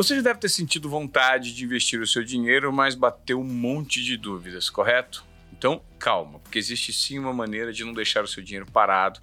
[0.00, 4.02] Você já deve ter sentido vontade de investir o seu dinheiro, mas bateu um monte
[4.02, 5.22] de dúvidas, correto?
[5.52, 9.20] Então, calma, porque existe sim uma maneira de não deixar o seu dinheiro parado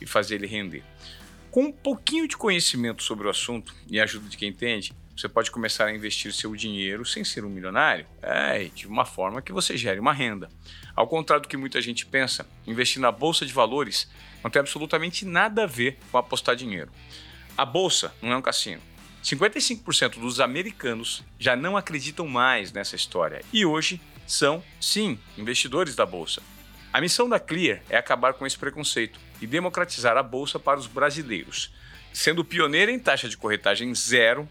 [0.00, 0.84] e fazer ele render.
[1.50, 5.50] Com um pouquinho de conhecimento sobre o assunto e ajuda de quem entende, você pode
[5.50, 9.76] começar a investir seu dinheiro sem ser um milionário, é, de uma forma que você
[9.76, 10.48] gere uma renda.
[10.94, 14.08] Ao contrário do que muita gente pensa, investir na bolsa de valores
[14.44, 16.92] não tem absolutamente nada a ver com apostar dinheiro.
[17.56, 18.89] A bolsa não é um cassino.
[19.22, 26.06] 55% dos americanos já não acreditam mais nessa história e hoje são, sim, investidores da
[26.06, 26.42] bolsa.
[26.92, 30.86] A missão da Clear é acabar com esse preconceito e democratizar a bolsa para os
[30.86, 31.72] brasileiros.
[32.12, 34.48] Sendo pioneira em taxa de corretagem zero,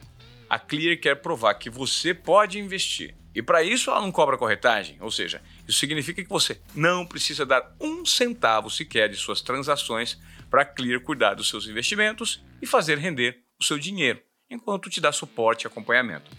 [0.50, 3.16] a Clear quer provar que você pode investir.
[3.36, 7.46] E para isso ela não cobra corretagem, ou seja, isso significa que você não precisa
[7.46, 10.18] dar um centavo sequer de suas transações
[10.50, 15.00] para a Clear cuidar dos seus investimentos e fazer render o seu dinheiro, enquanto te
[15.00, 16.32] dá suporte e acompanhamento.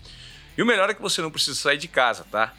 [0.59, 2.53] E o melhor é que você não precisa sair de casa, tá?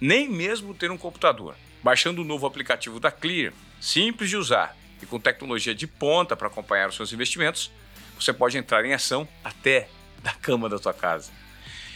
[0.00, 1.56] Nem mesmo ter um computador.
[1.82, 6.46] Baixando o novo aplicativo da Clear, simples de usar e com tecnologia de ponta para
[6.46, 7.72] acompanhar os seus investimentos,
[8.18, 9.88] você pode entrar em ação até
[10.22, 11.32] da cama da sua casa.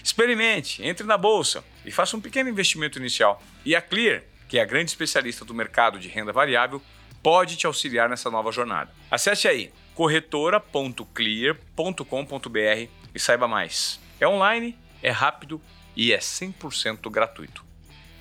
[0.03, 3.41] Experimente, entre na bolsa e faça um pequeno investimento inicial.
[3.65, 6.83] E a Clear, que é a grande especialista do mercado de renda variável,
[7.23, 8.93] pode te auxiliar nessa nova jornada.
[9.11, 13.98] Acesse aí corretora.clear.com.br e saiba mais.
[14.20, 15.58] É online, é rápido
[15.97, 17.64] e é 100% gratuito.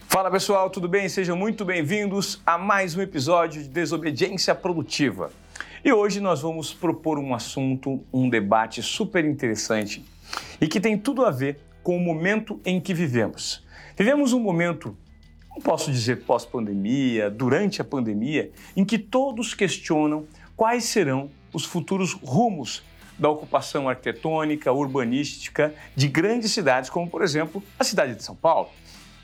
[0.08, 1.10] Fala pessoal, tudo bem?
[1.10, 5.34] Sejam muito bem-vindos a mais um episódio de Desobediência Produtiva.
[5.84, 10.06] E hoje nós vamos propor um assunto, um debate super interessante
[10.62, 13.62] e que tem tudo a ver com o momento em que vivemos.
[13.98, 14.98] Vivemos um momento,
[15.50, 20.26] não posso dizer pós-pandemia, durante a pandemia, em que todos questionam
[20.56, 22.84] quais serão os futuros rumos
[23.18, 28.70] da ocupação arquitetônica, urbanística de grandes cidades, como por exemplo a cidade de São Paulo.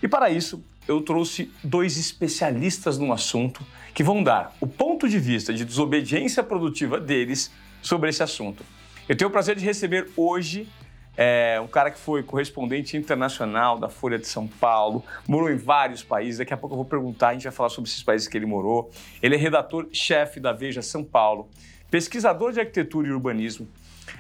[0.02, 5.20] E para isso, eu trouxe dois especialistas no assunto que vão dar o ponto de
[5.20, 8.64] vista de desobediência produtiva deles sobre esse assunto.
[9.08, 10.68] Eu tenho o prazer de receber hoje
[11.16, 16.04] é, um cara que foi correspondente internacional da Folha de São Paulo, morou em vários
[16.04, 16.40] países.
[16.40, 18.46] Daqui a pouco eu vou perguntar, a gente vai falar sobre esses países que ele
[18.46, 18.90] morou.
[19.22, 21.50] Ele é redator-chefe da Veja São Paulo,
[21.90, 23.68] pesquisador de arquitetura e urbanismo,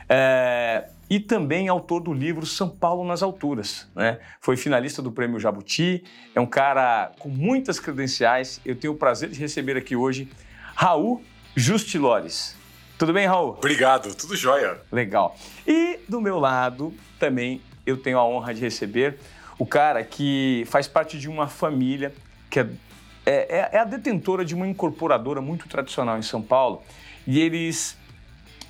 [0.08, 3.90] é, e também autor do livro São Paulo nas Alturas.
[3.96, 4.20] Né?
[4.40, 6.04] Foi finalista do Prêmio Jabuti,
[6.36, 8.62] é um cara com muitas credenciais.
[8.66, 10.30] Eu tenho o prazer de receber aqui hoje
[10.76, 11.22] Raul
[11.56, 12.61] Justilores.
[13.02, 13.56] Tudo bem, Raul?
[13.58, 14.80] Obrigado, tudo jóia.
[14.92, 15.36] Legal.
[15.66, 19.18] E do meu lado também eu tenho a honra de receber
[19.58, 22.14] o cara que faz parte de uma família
[22.48, 22.68] que é,
[23.26, 26.84] é, é a detentora de uma incorporadora muito tradicional em São Paulo
[27.26, 27.98] e eles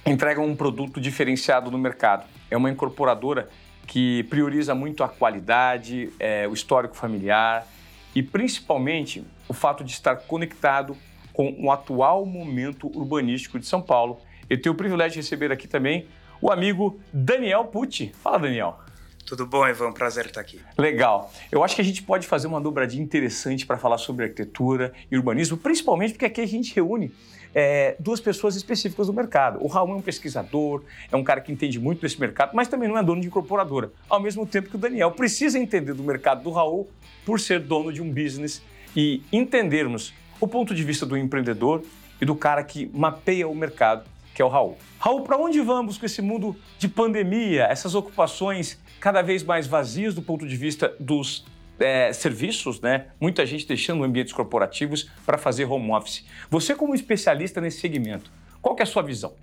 [0.05, 2.23] entregam um produto diferenciado no mercado.
[2.49, 3.49] É uma incorporadora
[3.85, 7.67] que prioriza muito a qualidade, é, o histórico familiar
[8.15, 10.95] e principalmente o fato de estar conectado
[11.33, 14.19] com o atual momento urbanístico de São Paulo.
[14.49, 16.07] Eu tenho o privilégio de receber aqui também
[16.41, 18.11] o amigo Daniel Pucci.
[18.21, 18.79] Fala, Daniel.
[19.25, 19.93] Tudo bom, Ivan?
[19.93, 20.59] Prazer estar aqui.
[20.77, 21.31] Legal.
[21.51, 25.15] Eu acho que a gente pode fazer uma dobradinha interessante para falar sobre arquitetura e
[25.15, 27.13] urbanismo, principalmente porque aqui a gente reúne
[27.53, 29.63] é, duas pessoas específicas do mercado.
[29.63, 32.89] O Raul é um pesquisador, é um cara que entende muito desse mercado, mas também
[32.89, 33.91] não é dono de incorporadora.
[34.09, 36.89] Ao mesmo tempo que o Daniel precisa entender do mercado do Raul
[37.25, 38.61] por ser dono de um business
[38.95, 41.83] e entendermos o ponto de vista do empreendedor
[42.19, 44.03] e do cara que mapeia o mercado,
[44.33, 44.77] que é o Raul.
[44.99, 50.15] Raul, para onde vamos com esse mundo de pandemia, essas ocupações cada vez mais vazias
[50.15, 51.45] do ponto de vista dos
[51.79, 53.07] é, serviços, né?
[53.19, 56.25] Muita gente deixando ambientes corporativos para fazer home office.
[56.49, 58.31] Você, como especialista nesse segmento,
[58.61, 59.33] qual é a sua visão?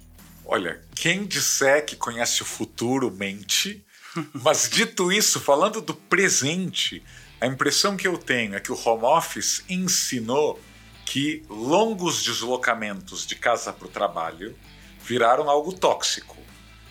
[0.44, 3.84] Olha, quem disser que conhece o futuro mente.
[4.32, 7.02] Mas dito isso, falando do presente,
[7.40, 10.58] a impressão que eu tenho é que o home office ensinou
[11.08, 14.54] que longos deslocamentos de casa para o trabalho
[15.00, 16.36] viraram algo tóxico.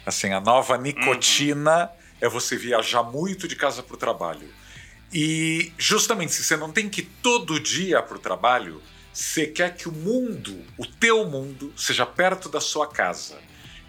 [0.03, 1.89] Assim, a nova nicotina uhum.
[2.19, 4.51] é você viajar muito de casa para o trabalho.
[5.13, 8.81] E justamente se você não tem que ir todo dia para o trabalho,
[9.13, 13.37] você quer que o mundo, o teu mundo, seja perto da sua casa.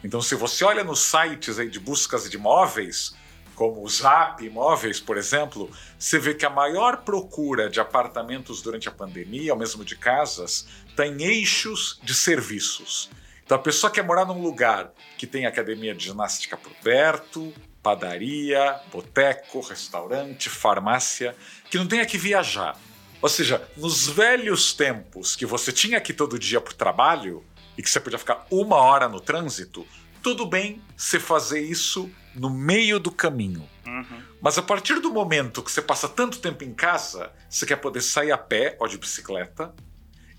[0.05, 3.17] Então, se você olha nos sites aí de buscas de imóveis,
[3.59, 5.69] como o Zap Imóveis, por exemplo,
[5.99, 10.69] você vê que a maior procura de apartamentos durante a pandemia, ou mesmo de casas,
[10.89, 13.11] está em eixos de serviços.
[13.45, 17.53] Então a pessoa quer morar num lugar que tem academia de ginástica por perto,
[17.83, 21.35] padaria, boteco, restaurante, farmácia,
[21.69, 22.79] que não tenha que viajar.
[23.21, 27.45] Ou seja, nos velhos tempos que você tinha que ir todo dia para o trabalho
[27.77, 29.85] e que você podia ficar uma hora no trânsito,
[30.23, 32.09] tudo bem você fazer isso
[32.39, 33.69] no meio do caminho.
[33.87, 34.23] Uhum.
[34.41, 38.01] Mas a partir do momento que você passa tanto tempo em casa, você quer poder
[38.01, 39.75] sair a pé ou de bicicleta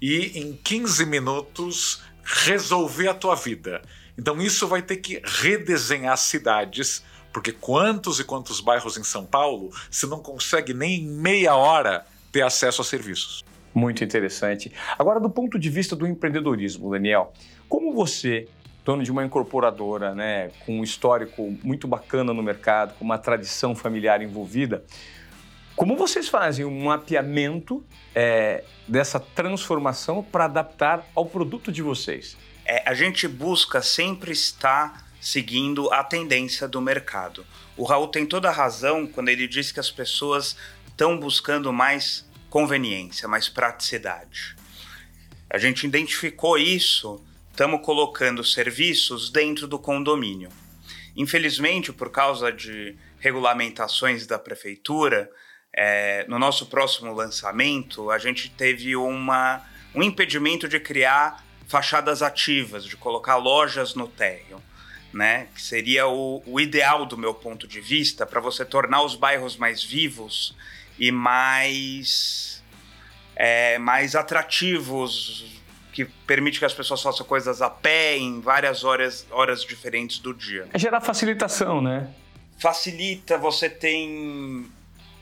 [0.02, 3.82] e em 15 minutos resolver a tua vida.
[4.18, 7.04] Então isso vai ter que redesenhar cidades,
[7.34, 12.06] porque quantos e quantos bairros em São Paulo você não consegue nem em meia hora
[12.32, 13.44] ter acesso a serviços.
[13.74, 14.72] Muito interessante.
[14.98, 17.34] Agora, do ponto de vista do empreendedorismo, Daniel,
[17.68, 18.48] como você,
[18.90, 23.76] dono de uma incorporadora, né, com um histórico muito bacana no mercado, com uma tradição
[23.76, 24.84] familiar envolvida,
[25.76, 32.36] como vocês fazem um mapeamento é, dessa transformação para adaptar ao produto de vocês?
[32.66, 37.46] É, a gente busca sempre estar seguindo a tendência do mercado.
[37.78, 40.58] O Raul tem toda a razão quando ele diz que as pessoas
[40.88, 44.56] estão buscando mais conveniência, mais praticidade.
[45.48, 47.24] A gente identificou isso,
[47.60, 50.48] estamos colocando serviços dentro do condomínio.
[51.14, 55.30] Infelizmente, por causa de regulamentações da prefeitura,
[55.76, 59.62] é, no nosso próximo lançamento, a gente teve uma,
[59.94, 64.64] um impedimento de criar fachadas ativas, de colocar lojas no térreo.
[65.12, 69.16] Né, que seria o, o ideal do meu ponto de vista para você tornar os
[69.16, 70.56] bairros mais vivos
[71.00, 72.64] e mais,
[73.36, 75.60] é, mais atrativos,
[76.00, 80.34] que permite que as pessoas façam coisas a pé em várias horas, horas diferentes do
[80.34, 80.68] dia.
[80.74, 82.10] É gerar facilitação, né?
[82.58, 84.70] Facilita, você tem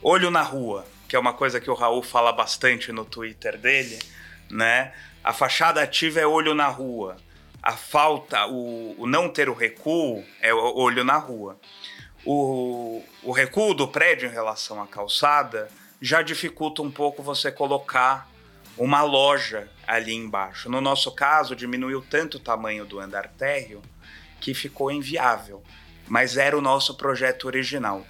[0.02, 3.98] olho na rua, que é uma coisa que o Raul fala bastante no Twitter dele,
[4.50, 4.92] né?
[5.24, 7.16] A fachada ativa é olho na rua.
[7.60, 11.58] A falta, o, o não ter o recuo é olho na rua
[12.24, 15.68] o, o recuo do prédio em relação à calçada
[16.00, 18.28] já dificulta um pouco você colocar
[18.78, 20.70] uma loja ali embaixo.
[20.70, 23.82] No nosso caso, diminuiu tanto o tamanho do andar térreo
[24.40, 25.62] que ficou inviável,
[26.06, 28.06] mas era o nosso projeto original.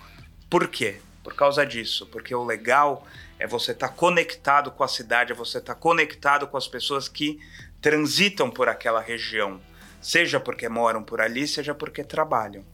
[0.50, 1.00] Por quê?
[1.24, 3.06] Por causa disso, porque o legal
[3.38, 6.68] é você estar tá conectado com a cidade, é você estar tá conectado com as
[6.68, 7.40] pessoas que
[7.80, 9.60] transitam por aquela região,
[10.02, 12.64] seja porque moram por ali, seja porque trabalham.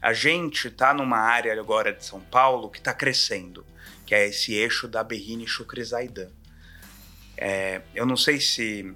[0.00, 3.64] A gente está numa área agora de São Paulo que está crescendo,
[4.04, 6.28] que é esse eixo da Berrine Chucrizaidan.
[7.44, 8.94] É, eu não sei se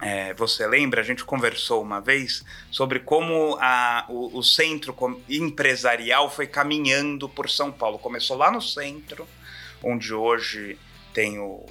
[0.00, 4.94] é, você lembra, a gente conversou uma vez sobre como a, o, o, centro
[5.28, 7.98] empresarial foi caminhando por São Paulo.
[7.98, 9.26] Começou lá no centro,
[9.82, 10.78] onde hoje
[11.12, 11.66] tem o,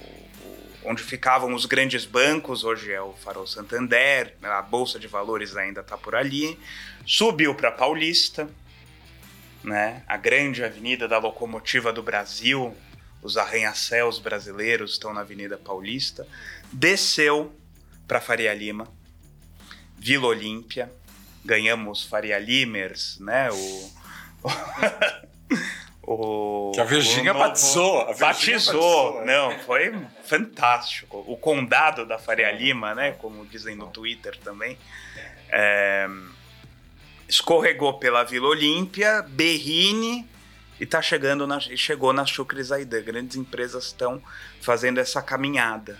[0.84, 5.80] onde ficavam os grandes bancos, hoje é o Farol Santander, a Bolsa de Valores ainda
[5.80, 6.60] está por ali.
[7.06, 8.50] Subiu para Paulista,
[9.64, 10.02] né?
[10.06, 12.76] A grande avenida da locomotiva do Brasil,
[13.22, 16.26] os arranha-céus brasileiros estão na Avenida Paulista.
[16.72, 17.54] Desceu
[18.06, 18.88] para Faria Lima,
[19.96, 20.92] Vila Olímpia,
[21.44, 23.48] ganhamos Faria Limers, né?
[23.52, 23.90] O,
[26.02, 28.00] o que a Virgínia batizou.
[28.00, 29.12] A Virginia batizou.
[29.12, 29.24] batizou.
[29.24, 29.94] Não, foi
[30.24, 31.24] fantástico.
[31.28, 33.12] O condado da Faria Lima, né?
[33.12, 34.76] Como dizem no Twitter também.
[35.48, 36.08] É,
[37.28, 40.31] escorregou pela Vila Olímpia, Berrine
[40.82, 43.02] e tá chegando na, chegou na Chucrizaidan.
[43.02, 44.20] Grandes empresas estão
[44.60, 45.96] fazendo essa caminhada.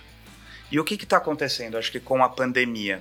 [0.72, 1.78] E o que está acontecendo?
[1.78, 3.00] Acho que com a pandemia.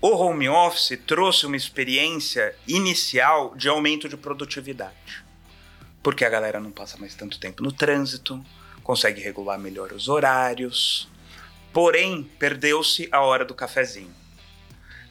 [0.00, 5.24] O home office trouxe uma experiência inicial de aumento de produtividade.
[6.02, 8.44] Porque a galera não passa mais tanto tempo no trânsito,
[8.82, 11.08] consegue regular melhor os horários.
[11.72, 14.24] Porém, perdeu-se a hora do cafezinho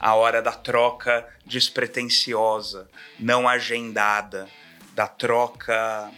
[0.03, 4.50] a hora da troca despretensiosa, não agendada,
[4.94, 6.12] da troca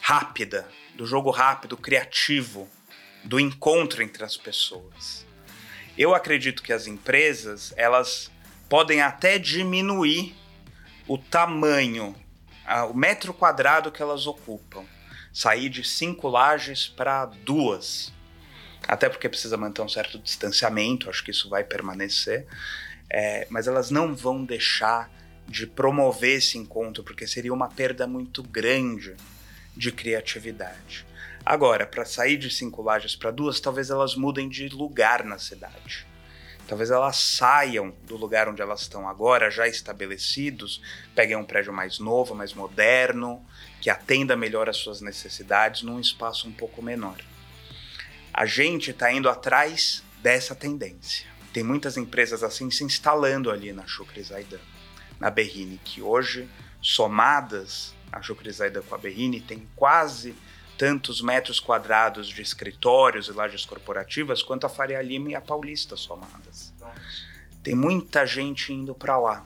[0.00, 2.68] rápida, do jogo rápido, criativo,
[3.24, 5.26] do encontro entre as pessoas.
[5.96, 8.30] Eu acredito que as empresas, elas
[8.68, 10.34] podem até diminuir
[11.06, 12.14] o tamanho,
[12.90, 14.84] o metro quadrado que elas ocupam.
[15.32, 18.12] Sair de cinco lajes para duas.
[18.88, 22.46] Até porque precisa manter um certo distanciamento, acho que isso vai permanecer
[23.10, 25.10] é, mas elas não vão deixar
[25.50, 29.16] de promover esse encontro, porque seria uma perda muito grande
[29.76, 31.04] de criatividade.
[31.44, 36.06] Agora, para sair de cinco lajes para duas, talvez elas mudem de lugar na cidade.
[36.68, 40.80] Talvez elas saiam do lugar onde elas estão agora, já estabelecidos,
[41.16, 43.44] peguem um prédio mais novo, mais moderno,
[43.80, 47.16] que atenda melhor às suas necessidades num espaço um pouco menor.
[48.32, 51.26] A gente está indo atrás dessa tendência.
[51.52, 54.60] Tem muitas empresas assim se instalando ali na Shukrizaidan,
[55.20, 56.48] na Berrine, que hoje,
[56.80, 60.34] somadas a Shukrizaidan com a Berrine, tem quase
[60.78, 65.94] tantos metros quadrados de escritórios e lajes corporativas quanto a Faria Lima e a Paulista
[65.94, 66.72] somadas.
[67.62, 69.44] Tem muita gente indo para lá.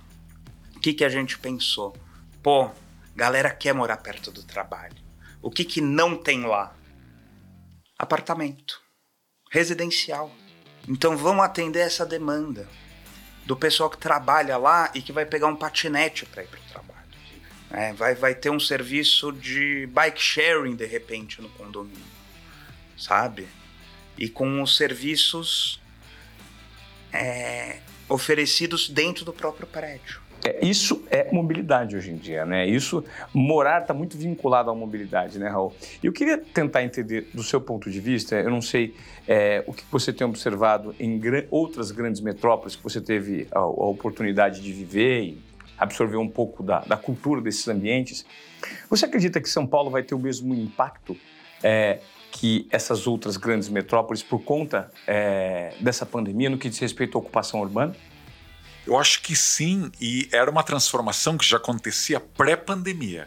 [0.81, 1.97] que, que a gente pensou?
[2.41, 2.71] Pô,
[3.17, 4.95] galera quer morar perto do trabalho.
[5.43, 6.73] O que, que não tem lá?
[7.99, 8.81] Apartamento.
[9.51, 10.31] Residencial.
[10.87, 12.69] Então vamos atender essa demanda
[13.45, 16.63] do pessoal que trabalha lá e que vai pegar um patinete para ir para o
[16.63, 16.95] trabalho.
[17.71, 22.05] É, vai, vai ter um serviço de bike sharing de repente no condomínio,
[22.97, 23.49] sabe?
[24.17, 25.81] E com os serviços
[27.13, 30.21] é, oferecidos dentro do próprio prédio.
[30.45, 32.67] É, isso é mobilidade hoje em dia, né?
[32.67, 35.73] Isso, morar está muito vinculado à mobilidade, né, Raul?
[36.03, 38.95] Eu queria tentar entender, do seu ponto de vista, eu não sei
[39.27, 41.19] é, o que você tem observado em
[41.51, 45.39] outras grandes metrópoles que você teve a, a, oportunidade de viver e
[45.79, 48.27] absorver um pouco da, da, cultura desses ambientes.
[48.91, 51.17] Você acredita que São Paulo vai ter o mesmo impacto
[51.63, 57.17] é, que essas outras grandes metrópoles por conta é, dessa pandemia no que diz respeito
[57.17, 57.97] à ocupação urbana?
[58.87, 63.27] Eu acho que sim, e era uma transformação que já acontecia pré-pandemia.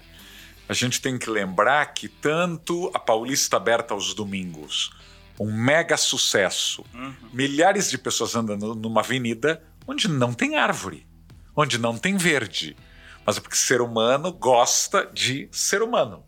[0.70, 4.92] A gente tem que lembrar que tanto a Paulista aberta aos domingos,
[5.40, 7.14] um mega sucesso, uhum.
[7.32, 11.08] milhares de pessoas andando numa avenida onde não tem árvore,
[11.56, 12.76] onde não tem verde.
[13.26, 16.24] Mas é porque ser humano gosta de ser humano.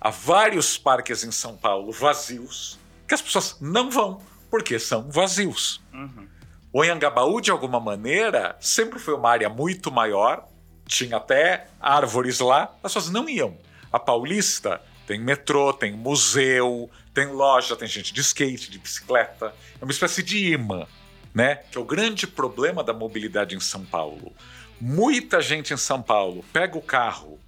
[0.00, 5.82] Há vários parques em São Paulo vazios que as pessoas não vão porque são vazios.
[5.92, 6.28] Uhum.
[6.74, 10.48] O Anhangabaú, de alguma maneira, sempre foi uma área muito maior,
[10.84, 13.56] tinha até árvores lá, as pessoas não iam.
[13.92, 19.54] A Paulista tem metrô, tem museu, tem loja, tem gente de skate, de bicicleta.
[19.80, 20.84] É uma espécie de imã,
[21.32, 21.60] né?
[21.70, 24.32] Que é o grande problema da mobilidade em São Paulo.
[24.80, 27.38] Muita gente em São Paulo pega o carro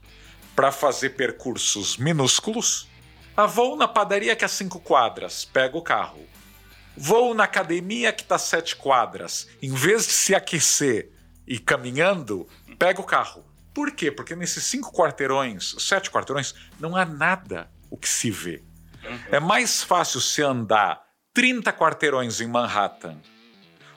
[0.54, 2.87] para fazer percursos minúsculos.
[3.37, 6.25] Ah, vou na padaria que é cinco quadras, pega o carro.
[6.96, 9.48] Vou na academia que está sete quadras.
[9.62, 11.12] Em vez de se aquecer
[11.46, 12.48] e caminhando,
[12.78, 13.44] pega o carro.
[13.74, 14.10] Por quê?
[14.10, 18.62] Porque nesses cinco quarteirões, sete quarteirões, não há nada o que se vê.
[19.30, 21.02] É mais fácil se andar
[21.34, 23.18] 30 quarteirões em Manhattan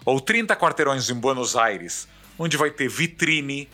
[0.06, 3.70] ou 30 quarteirões em Buenos Aires, onde vai ter vitrine,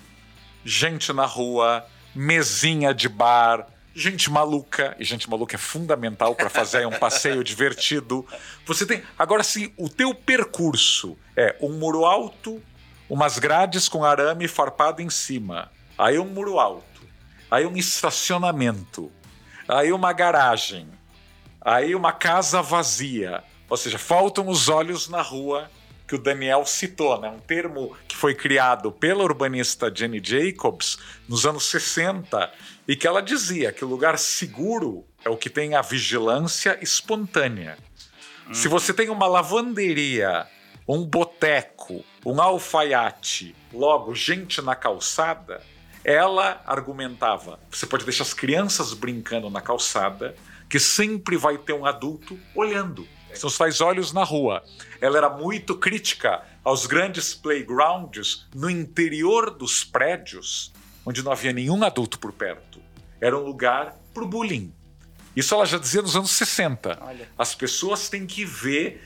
[0.63, 6.85] gente na rua, mesinha de bar, gente maluca, e gente maluca é fundamental para fazer
[6.85, 8.25] um passeio divertido.
[8.65, 9.01] Você tem.
[9.17, 12.61] Agora, se o teu percurso é um muro alto,
[13.09, 17.01] umas grades com arame farpado em cima, aí um muro alto,
[17.49, 19.09] aí um estacionamento,
[19.67, 20.89] aí uma garagem,
[21.61, 23.43] aí uma casa vazia.
[23.69, 25.71] Ou seja, faltam os olhos na rua
[26.07, 27.29] que o Daniel citou, né?
[27.29, 32.51] um termo que foi criado pela urbanista Jenny Jacobs nos anos 60
[32.87, 37.77] e que ela dizia que o lugar seguro é o que tem a vigilância espontânea.
[38.47, 38.53] Hum.
[38.53, 40.47] Se você tem uma lavanderia,
[40.87, 45.61] um boteco, um alfaiate, logo gente na calçada,
[46.03, 50.35] ela argumentava: você pode deixar as crianças brincando na calçada,
[50.69, 53.07] que sempre vai ter um adulto olhando.
[53.33, 54.63] São os faz olhos na rua.
[55.01, 60.71] Ela era muito crítica aos grandes playgrounds no interior dos prédios,
[61.05, 62.81] onde não havia nenhum adulto por perto.
[63.21, 64.73] Era um lugar para o bullying.
[65.35, 66.97] Isso ela já dizia nos anos 60.
[67.01, 67.29] Olha.
[67.37, 69.03] As pessoas têm que ver.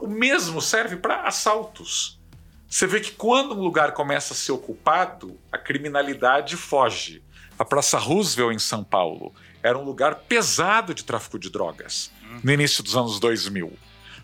[0.00, 2.20] O mesmo serve para assaltos.
[2.68, 7.22] Você vê que quando um lugar começa a ser ocupado, a criminalidade foge.
[7.58, 12.10] A Praça Roosevelt, em São Paulo, era um lugar pesado de tráfico de drogas
[12.42, 13.72] no início dos anos 2000.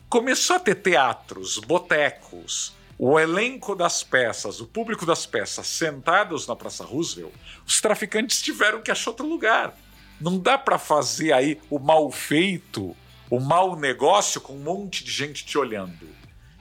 [0.09, 6.57] Começou a ter teatros, botecos, o elenco das peças, o público das peças sentados na
[6.57, 7.33] Praça Roosevelt,
[7.65, 9.75] os traficantes tiveram que achar outro lugar.
[10.21, 12.97] Não dá para fazer aí o mal feito,
[13.31, 16.09] o mau negócio com um monte de gente te olhando.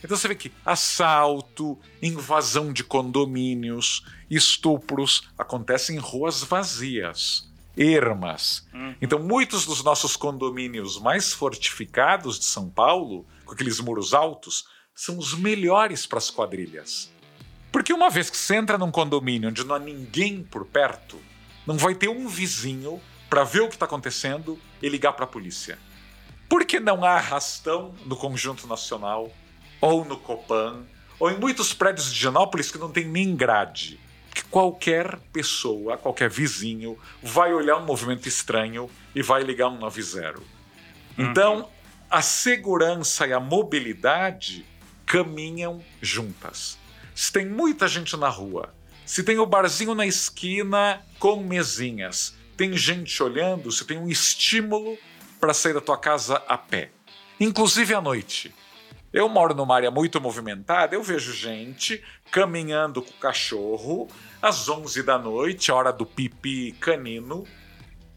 [0.03, 8.67] Então você vê que assalto, invasão de condomínios, estupros acontecem em ruas vazias ermas.
[8.73, 8.95] Uhum.
[8.99, 14.65] Então, muitos dos nossos condomínios mais fortificados de São Paulo, com aqueles muros altos,
[14.97, 17.11] são os melhores para as quadrilhas.
[17.71, 21.21] Porque uma vez que você entra num condomínio onde não há ninguém por perto,
[21.67, 22.99] não vai ter um vizinho
[23.29, 25.77] para ver o que está acontecendo e ligar para a polícia.
[26.49, 29.31] Porque não há arrastão no Conjunto Nacional,
[29.79, 30.83] ou no Copan,
[31.19, 33.99] ou em muitos prédios de Genópolis que não tem nem grade
[34.33, 40.41] que qualquer pessoa, qualquer vizinho, vai olhar um movimento estranho e vai ligar um 90.
[41.17, 41.65] Então, uhum.
[42.09, 44.65] a segurança e a mobilidade
[45.07, 46.77] caminham juntas.
[47.15, 52.75] Se tem muita gente na rua, se tem o barzinho na esquina com mesinhas, tem
[52.75, 54.97] gente olhando, se tem um estímulo
[55.39, 56.91] para sair da tua casa a pé,
[57.39, 58.53] inclusive à noite.
[59.13, 64.09] Eu moro numa área muito movimentada, eu vejo gente caminhando com o cachorro
[64.41, 67.47] às 11 da noite, hora do pipi canino,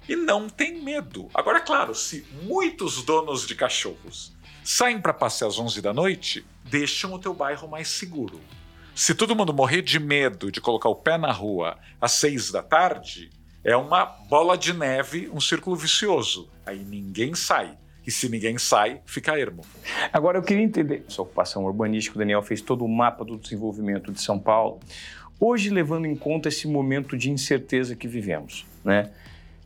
[0.09, 1.30] e não tem medo.
[1.32, 4.32] Agora, claro, se muitos donos de cachorros
[4.64, 8.40] saem para passear às 11 da noite, deixam o teu bairro mais seguro.
[8.94, 12.62] Se todo mundo morrer de medo de colocar o pé na rua às 6 da
[12.62, 13.30] tarde,
[13.64, 16.50] é uma bola de neve, um círculo vicioso.
[16.66, 17.78] Aí ninguém sai.
[18.06, 19.62] E se ninguém sai, fica ermo.
[20.12, 21.04] Agora eu queria entender.
[21.06, 24.80] Essa ocupação urbanística, o Daniel fez todo o mapa do desenvolvimento de São Paulo.
[25.38, 29.10] Hoje, levando em conta esse momento de incerteza que vivemos, né?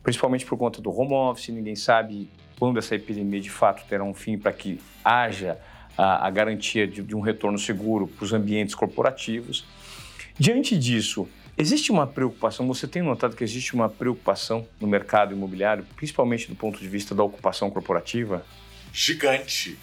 [0.03, 4.13] principalmente por conta do home office, ninguém sabe quando essa epidemia de fato terá um
[4.13, 5.59] fim para que haja
[5.97, 9.65] a, a garantia de, de um retorno seguro para os ambientes corporativos.
[10.37, 15.85] Diante disso, Existe uma preocupação, você tem notado que existe uma preocupação no mercado imobiliário,
[15.95, 18.45] principalmente do ponto de vista da ocupação corporativa?
[18.91, 19.79] Gigante.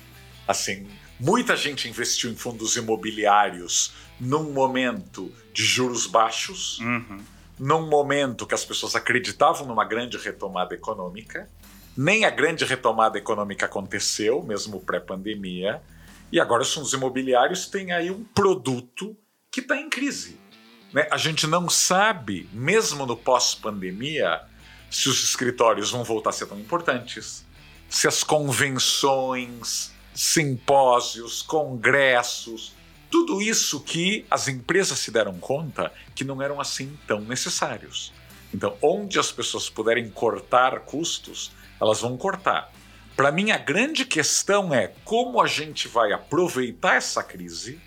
[0.46, 0.86] Assim,
[1.18, 7.20] muita gente investiu em fundos imobiliários num momento de juros baixos, uhum.
[7.58, 11.48] num momento que as pessoas acreditavam numa grande retomada econômica.
[11.96, 15.82] Nem a grande retomada econômica aconteceu, mesmo pré-pandemia.
[16.30, 19.16] E agora os fundos imobiliários têm aí um produto
[19.50, 20.42] que está em crise
[20.92, 21.08] né?
[21.10, 24.42] A gente não sabe, mesmo no pós-pandemia,
[24.90, 27.44] se os escritórios vão voltar a ser tão importantes,
[27.88, 32.74] se as convenções, simpósios, congressos,
[33.10, 38.12] tudo isso que as empresas se deram conta que não eram assim tão necessários.
[38.54, 42.72] Então, onde as pessoas puderem cortar custos, elas vão cortar.
[43.16, 47.80] Para mim, a grande questão é como a gente vai aproveitar essa crise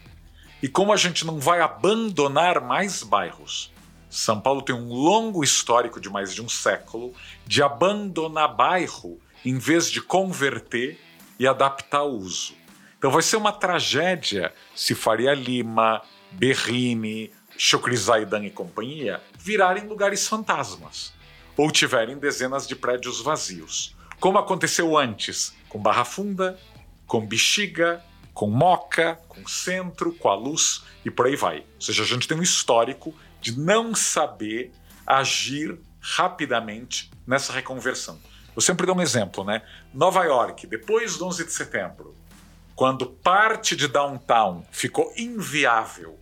[0.62, 3.74] e como a gente não vai abandonar mais bairros.
[4.10, 7.14] São Paulo tem um longo histórico de mais de um século
[7.48, 11.00] de abandonar bairro em vez de converter
[11.40, 12.54] e adaptar o uso.
[12.98, 21.15] Então vai ser uma tragédia se Faria Lima, Berrini, Chocrizaidan e companhia virarem lugares fantasmas
[21.58, 26.60] ou tiverem dezenas de prédios vazios, como aconteceu antes com Barra Funda,
[27.06, 31.60] com Bexiga, com Moca, com Centro, com a Luz e por aí vai.
[31.60, 34.72] Ou seja, a gente tem um histórico de não saber
[35.06, 38.20] agir rapidamente nessa reconversão.
[38.56, 39.62] Eu sempre dou um exemplo, né?
[39.94, 42.16] Nova York, depois do 11 de setembro,
[42.76, 46.18] quando parte de downtown ficou inviável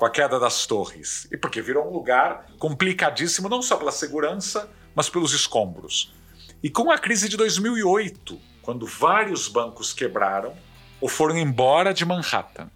[0.00, 4.66] com a queda das torres, e porque virou um lugar complicadíssimo não só pela segurança,
[4.94, 6.14] mas pelos escombros.
[6.62, 10.56] E com a crise de 2008, quando vários bancos quebraram,
[11.02, 12.70] ou foram embora de Manhattan.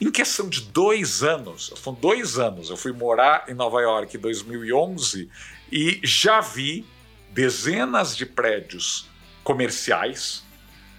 [0.00, 4.20] Em questão de dois anos, foram dois anos, eu fui morar em Nova York em
[4.20, 5.28] 2011
[5.72, 6.86] e já vi
[7.32, 9.10] dezenas de prédios
[9.42, 10.44] comerciais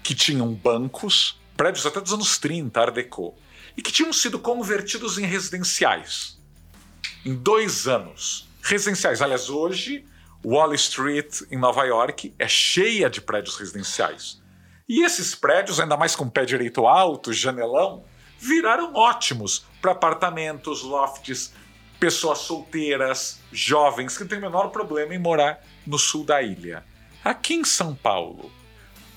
[0.03, 3.33] que tinham bancos, prédios até dos anos 30, Art Deco,
[3.75, 6.39] e que tinham sido convertidos em residenciais.
[7.25, 8.47] Em dois anos.
[8.61, 9.21] Residenciais.
[9.21, 10.05] Aliás, hoje,
[10.45, 14.41] Wall Street, em Nova York, é cheia de prédios residenciais.
[14.87, 18.03] E esses prédios, ainda mais com pé direito alto, janelão,
[18.37, 21.53] viraram ótimos para apartamentos, lofts,
[21.99, 26.83] pessoas solteiras, jovens que não têm o menor problema em morar no sul da ilha.
[27.23, 28.51] Aqui em São Paulo,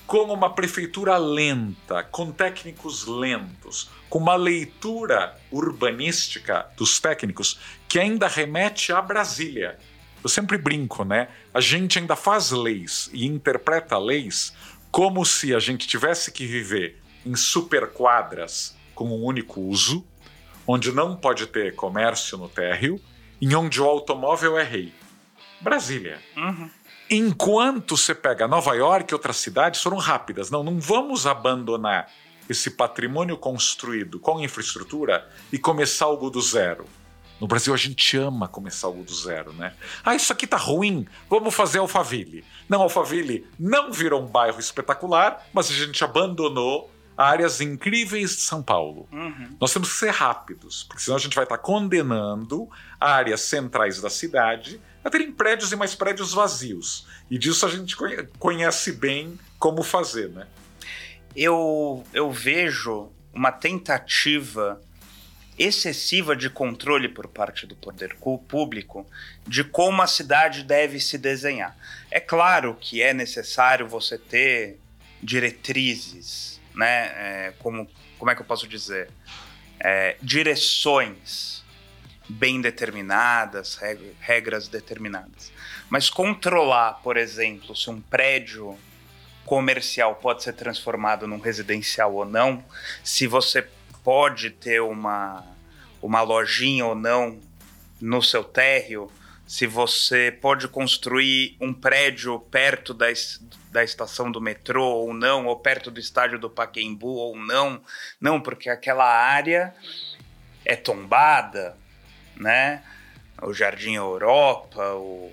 [0.05, 8.27] com uma prefeitura lenta, com técnicos lentos, com uma leitura urbanística dos técnicos que ainda
[8.27, 9.77] remete a Brasília.
[10.23, 11.27] Eu sempre brinco, né?
[11.53, 14.53] A gente ainda faz leis e interpreta leis
[14.91, 20.05] como se a gente tivesse que viver em superquadras com um único uso,
[20.65, 22.99] onde não pode ter comércio no térreo,
[23.41, 24.93] em onde o automóvel é rei.
[25.61, 26.19] Brasília.
[26.35, 26.69] Uhum.
[27.09, 30.49] Enquanto você pega Nova York e outras cidades, foram rápidas.
[30.49, 32.11] Não, não vamos abandonar
[32.49, 36.85] esse patrimônio construído com infraestrutura e começar algo do zero.
[37.39, 39.73] No Brasil a gente ama começar algo do zero, né?
[40.03, 42.43] Ah, isso aqui tá ruim, vamos fazer Alphaville.
[42.67, 48.61] Não, Alphaville não virou um bairro espetacular, mas a gente abandonou áreas incríveis de São
[48.61, 49.07] Paulo.
[49.11, 49.55] Uhum.
[49.59, 53.99] Nós temos que ser rápidos, porque senão a gente vai estar tá condenando áreas centrais
[53.99, 57.07] da cidade a terem prédios e mais prédios vazios.
[57.29, 57.95] E disso a gente
[58.37, 60.47] conhece bem como fazer, né?
[61.37, 64.81] Eu, eu vejo uma tentativa
[65.55, 68.15] excessiva de controle por parte do poder
[68.47, 69.07] público
[69.45, 71.77] de como a cidade deve se desenhar.
[72.09, 74.79] É claro que é necessário você ter
[75.21, 77.05] diretrizes, né?
[77.05, 79.07] É, como, como é que eu posso dizer?
[79.79, 81.63] É, direções
[82.27, 83.79] bem determinadas,
[84.19, 85.51] regras determinadas.
[85.87, 88.75] Mas controlar, por exemplo, se um prédio
[89.47, 92.61] comercial pode ser transformado num residencial ou não,
[93.01, 93.65] se você
[94.03, 95.41] pode ter uma,
[96.01, 97.39] uma lojinha ou não
[97.99, 99.09] no seu térreo,
[99.47, 103.05] se você pode construir um prédio perto da,
[103.71, 107.81] da estação do metrô ou não, ou perto do estádio do Paquembu ou não.
[108.19, 109.73] Não, porque aquela área
[110.65, 111.77] é tombada,
[112.35, 112.83] né?
[113.41, 115.31] O Jardim Europa, o...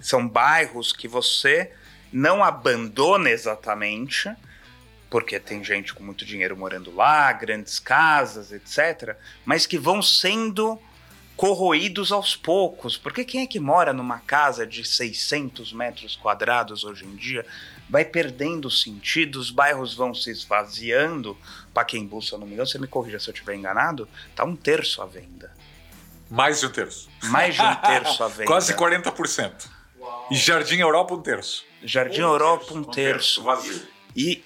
[0.00, 1.72] são bairros que você
[2.14, 4.32] não abandona exatamente,
[5.10, 10.80] porque tem gente com muito dinheiro morando lá, grandes casas, etc., mas que vão sendo
[11.36, 12.96] corroídos aos poucos.
[12.96, 17.44] Porque quem é que mora numa casa de 600 metros quadrados hoje em dia
[17.90, 21.36] vai perdendo sentido, os bairros vão se esvaziando.
[21.74, 24.54] Paquembu, se eu não me engano, você me corrija se eu estiver enganado, tá um
[24.54, 25.52] terço à venda.
[26.30, 27.10] Mais de um terço.
[27.24, 28.46] Mais de um terço à venda.
[28.46, 29.66] Quase 40%.
[29.98, 30.28] Uau.
[30.30, 31.73] E Jardim Europa, um terço.
[31.84, 33.42] Jardim um Europa, um terço.
[33.42, 33.88] Um terço.
[34.16, 34.42] E,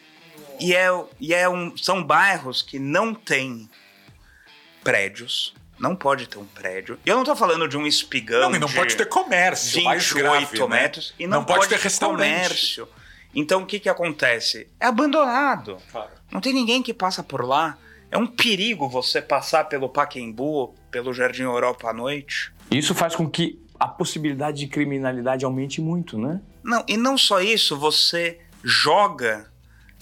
[0.61, 0.88] e, é,
[1.20, 3.68] e é um, são bairros que não têm
[4.83, 6.98] prédios, não pode ter um prédio.
[7.05, 8.51] E eu não estou falando de um espigão.
[8.51, 9.81] Não, e não pode ter comércio.
[9.81, 10.66] 28 grave, né?
[10.66, 11.11] metros.
[11.11, 11.14] Né?
[11.20, 12.18] E não, não pode, pode, ter restaurante.
[12.18, 12.88] comércio.
[13.35, 14.68] Então o que, que acontece?
[14.81, 15.79] É abandonado.
[15.92, 16.11] Claro.
[16.33, 17.79] Não tem ninguém que passa por lá.
[18.11, 22.53] É um perigo você passar pelo Paquembu, pelo Jardim Europa à noite.
[22.70, 26.40] Isso faz com que a possibilidade de criminalidade aumente muito, né?
[26.62, 29.51] Não, e não só isso, você joga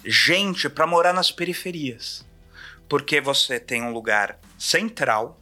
[0.05, 2.25] gente para morar nas periferias.
[2.89, 5.41] Porque você tem um lugar central,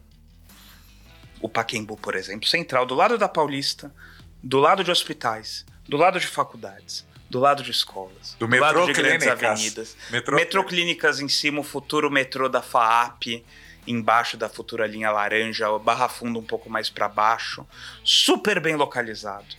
[1.40, 3.94] o Paquembu, por exemplo, central, do lado da Paulista,
[4.42, 8.66] do lado de hospitais, do lado de faculdades, do lado de escolas, do, do metrô
[8.66, 13.44] lado de grandes avenidas, metrô, metrô clínicas em cima, o futuro metrô da FAAP,
[13.86, 17.66] embaixo da futura linha laranja, Barra Funda um pouco mais para baixo,
[18.02, 19.56] super bem localizado,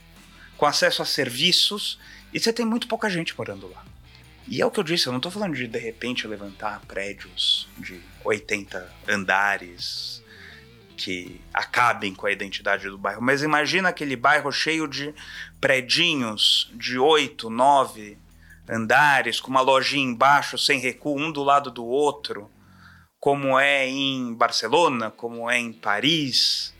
[0.57, 1.99] com acesso a serviços,
[2.33, 3.83] e você tem muito pouca gente morando lá.
[4.47, 7.67] E é o que eu disse, eu não estou falando de de repente levantar prédios
[7.77, 10.23] de 80 andares,
[10.95, 13.21] que acabem com a identidade do bairro.
[13.21, 15.13] Mas imagina aquele bairro cheio de
[15.59, 18.17] predinhos de oito, nove
[18.67, 22.49] andares, com uma lojinha embaixo, sem recuo, um do lado do outro,
[23.19, 26.73] como é em Barcelona, como é em Paris,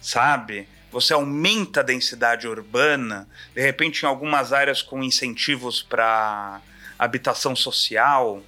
[0.00, 0.68] sabe?
[0.96, 6.62] Você aumenta a densidade urbana, de repente em algumas áreas com incentivos para
[6.98, 8.42] habitação social,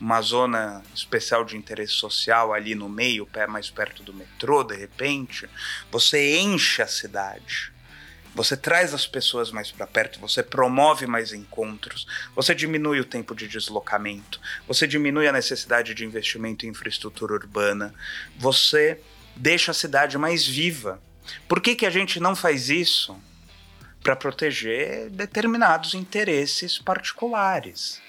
[0.00, 5.46] uma zona especial de interesse social ali no meio, mais perto do metrô, de repente,
[5.90, 7.70] você enche a cidade.
[8.34, 13.34] Você traz as pessoas mais para perto, você promove mais encontros, você diminui o tempo
[13.34, 17.94] de deslocamento, você diminui a necessidade de investimento em infraestrutura urbana,
[18.38, 18.98] você
[19.36, 20.98] deixa a cidade mais viva.
[21.48, 23.16] Por que, que a gente não faz isso?
[24.02, 28.00] Para proteger determinados interesses particulares.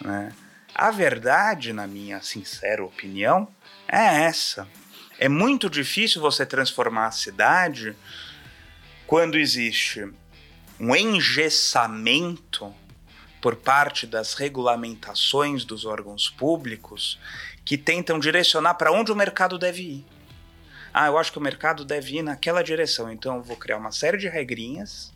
[0.00, 0.32] Né?
[0.74, 3.48] A verdade, na minha sincera opinião,
[3.86, 4.68] é essa.
[5.18, 7.96] É muito difícil você transformar a cidade
[9.06, 10.08] quando existe
[10.78, 12.72] um engessamento
[13.40, 17.18] por parte das regulamentações dos órgãos públicos
[17.64, 20.06] que tentam direcionar para onde o mercado deve ir.
[21.00, 23.92] Ah, eu acho que o mercado deve ir naquela direção, então eu vou criar uma
[23.92, 25.12] série de regrinhas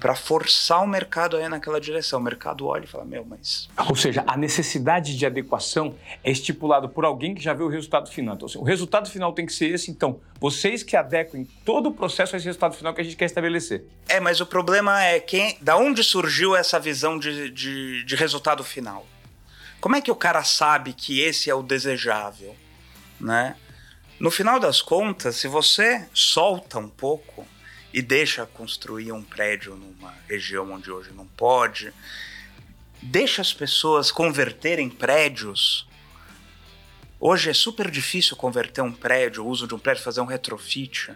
[0.00, 2.18] para forçar o mercado a ir naquela direção.
[2.18, 3.68] O mercado olha e fala: Meu, mas.
[3.88, 8.10] Ou seja, a necessidade de adequação é estipulado por alguém que já vê o resultado
[8.10, 8.34] final.
[8.34, 11.92] Então, assim, o resultado final tem que ser esse, então, vocês que adequem todo o
[11.92, 13.84] processo a esse resultado final que a gente quer estabelecer.
[14.08, 15.56] É, mas o problema é quem.
[15.60, 19.06] Da onde surgiu essa visão de, de, de resultado final?
[19.80, 22.56] Como é que o cara sabe que esse é o desejável?
[23.20, 23.54] Né?
[24.24, 27.46] No final das contas, se você solta um pouco
[27.92, 31.92] e deixa construir um prédio numa região onde hoje não pode,
[33.02, 35.86] deixa as pessoas converterem prédios.
[37.20, 41.12] Hoje é super difícil converter um prédio, o uso de um prédio, fazer um retrofit.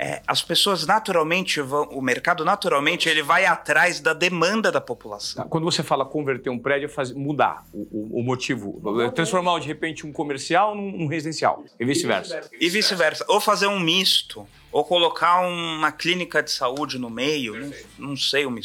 [0.00, 5.48] É, as pessoas naturalmente vão, o mercado naturalmente ele vai atrás da demanda da população.
[5.48, 8.80] Quando você fala converter um prédio, é mudar o, o, o motivo,
[9.12, 12.48] transformar de repente um comercial num, num residencial e vice-versa.
[12.60, 17.58] E vice-versa, ou fazer um misto ou colocar uma clínica de saúde no meio,
[17.98, 18.60] não, não, sei, uma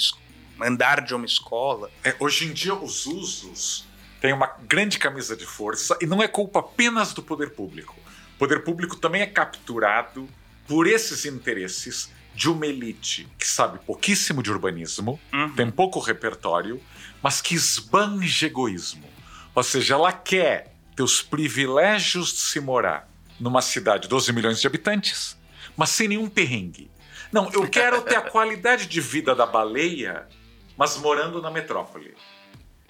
[0.62, 1.90] andar de uma escola.
[2.04, 3.88] É, hoje em dia, os usos
[4.22, 7.96] têm uma grande camisa de força e não é culpa apenas do poder público.
[8.36, 10.28] O poder público também é capturado
[10.68, 15.54] por esses interesses de uma elite que sabe pouquíssimo de urbanismo, uhum.
[15.56, 16.82] tem pouco repertório,
[17.22, 19.08] mas que esbanja egoísmo.
[19.54, 23.08] Ou seja, ela quer ter os privilégios de se morar
[23.40, 25.38] numa cidade de 12 milhões de habitantes,
[25.78, 26.90] mas sem nenhum perrengue.
[27.32, 30.28] Não, eu quero ter a qualidade de vida da baleia
[30.78, 32.16] mas morando na metrópole.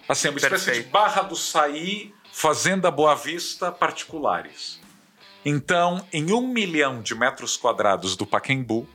[0.08, 0.86] Assim, uma espécie Perfeito.
[0.86, 4.80] de Barra do Saí, Fazenda Boa Vista particulares.
[5.46, 8.88] Então, em um milhão de metros quadrados do Paquembu,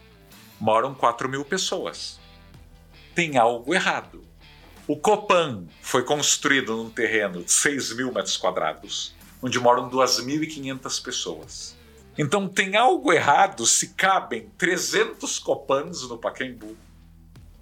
[0.58, 2.18] moram 4 mil pessoas.
[3.14, 4.24] Tem algo errado.
[4.86, 11.76] O Copan foi construído num terreno de 6 mil metros quadrados, onde moram 2.500 pessoas.
[12.16, 16.76] Então tem algo errado se cabem 300 Copans no Paquembu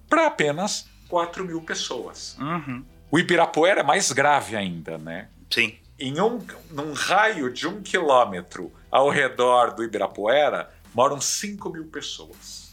[0.09, 2.37] para apenas 4 mil pessoas.
[2.39, 2.85] Uhum.
[3.11, 5.29] O Ibirapuera é mais grave ainda, né?
[5.51, 5.77] Sim.
[5.99, 12.73] Em um, num raio de um quilômetro ao redor do Ibirapuera, moram 5 mil pessoas.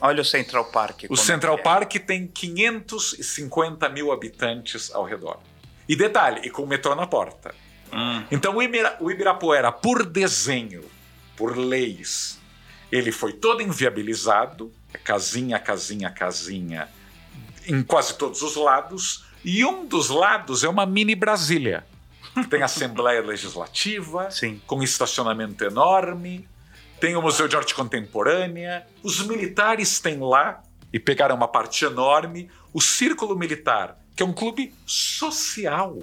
[0.00, 1.04] Olha o Central Park.
[1.10, 1.62] O Central é.
[1.62, 5.38] Park tem 550 mil habitantes ao redor.
[5.88, 7.54] E detalhe, e com o metrô na porta.
[7.92, 8.24] Hum.
[8.30, 10.84] Então o, Ibira- o Ibirapuera, por desenho,
[11.36, 12.38] por leis,
[12.90, 16.88] ele foi todo inviabilizado, é casinha, casinha, casinha,
[17.66, 21.84] em quase todos os lados, e um dos lados é uma mini Brasília.
[22.48, 24.60] Tem Assembleia Legislativa, Sim.
[24.66, 26.48] com estacionamento enorme,
[27.00, 30.62] tem o Museu de Arte Contemporânea, os militares têm lá,
[30.92, 35.98] e pegaram uma parte enorme, o Círculo Militar, que é um clube social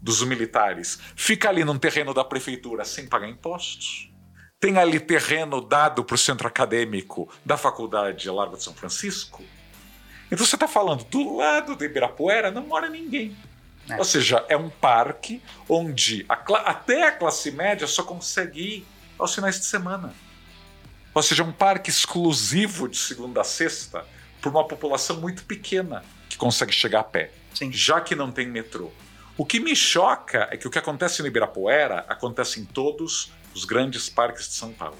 [0.00, 4.12] dos militares, fica ali num terreno da prefeitura sem pagar impostos.
[4.60, 9.42] Tem ali terreno dado para o centro acadêmico da Faculdade Largo de São Francisco.
[10.30, 13.36] Então você está falando, do lado do Ibirapuera não mora ninguém.
[13.88, 13.96] É.
[13.96, 16.34] Ou seja, é um parque onde a
[16.70, 18.86] até a classe média só consegue ir
[19.18, 20.12] aos finais de semana.
[21.14, 24.04] Ou seja, é um parque exclusivo de segunda a sexta
[24.40, 27.72] para uma população muito pequena que consegue chegar a pé, Sim.
[27.72, 28.92] já que não tem metrô.
[29.36, 33.64] O que me choca é que o que acontece no Ibirapuera acontece em todos os
[33.64, 34.98] grandes parques de São Paulo.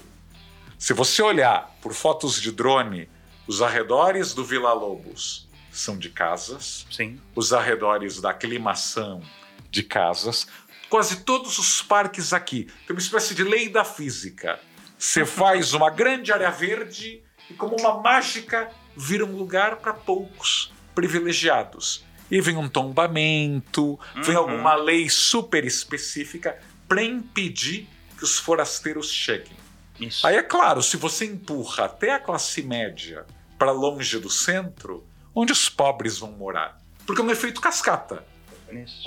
[0.77, 3.09] Se você olhar por fotos de drone,
[3.47, 5.46] os arredores do Vila Lobos
[5.77, 7.19] são de casas, Sim.
[7.35, 9.21] os arredores da aclimação
[9.69, 10.47] de casas.
[10.89, 14.59] Quase todos os parques aqui tem uma espécie de lei da física.
[14.97, 20.71] Você faz uma grande área verde e, como uma mágica, vira um lugar para poucos
[20.95, 22.03] privilegiados.
[22.29, 24.41] E vem um tombamento, vem Uhum.
[24.41, 27.87] alguma lei super específica para impedir
[28.17, 29.55] que os forasteiros cheguem.
[29.99, 30.25] Isso.
[30.27, 33.25] Aí é claro, se você empurra até a classe média
[33.57, 35.05] para longe do centro,
[35.37, 36.77] onde os pobres vão morar?
[37.05, 38.25] Porque é um efeito cascata.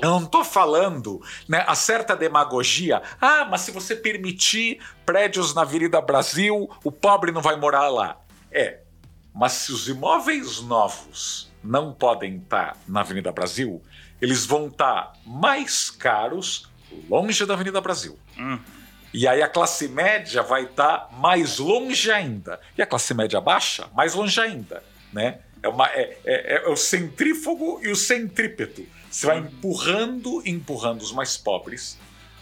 [0.01, 3.03] Eu não estou falando né, a certa demagogia.
[3.21, 8.17] Ah, mas se você permitir prédios na Avenida Brasil, o pobre não vai morar lá.
[8.51, 8.81] É,
[9.35, 13.83] mas se os imóveis novos não podem estar na Avenida Brasil,
[14.23, 16.71] eles vão estar mais caros
[17.09, 18.19] longe da Avenida Brasil.
[18.39, 18.59] Hum.
[19.13, 22.61] E aí a classe média vai estar mais longe ainda.
[22.79, 24.83] E a classe média baixa, mais longe ainda.
[25.13, 25.41] Né?
[25.63, 28.87] É, uma, é, é- é o centrífugo e o centrípeto.
[29.11, 31.99] Você vai empurrando, empurrando os mais pobres.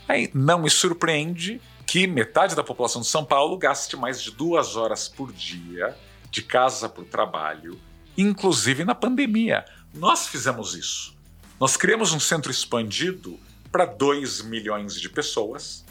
[0.07, 4.77] Aí não me surpreende que metade da população de São Paulo gaste mais de duas
[4.77, 5.97] horas por dia
[6.31, 7.81] de casa para o trabalho,
[8.17, 9.65] inclusive na pandemia.
[9.95, 11.17] Nós fizemos isso.
[11.59, 13.39] Nós criamos um centro expandido
[13.73, 15.85] para 2 milhões de pessoas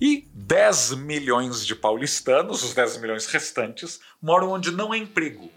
[0.00, 5.50] e 10 milhões de paulistanos, os 10 milhões restantes, moram onde não há emprego,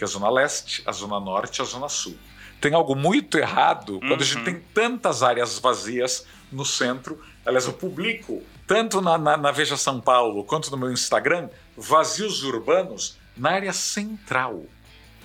[0.00, 2.16] que é a Zona Leste, a Zona Norte e a Zona Sul.
[2.58, 4.44] Tem algo muito errado quando a gente Uhum.
[4.44, 7.22] tem tantas áreas vazias no centro.
[7.44, 12.42] Aliás, eu publico, tanto na, na, na Veja São Paulo quanto no meu Instagram, vazios
[12.44, 14.64] urbanos na área central.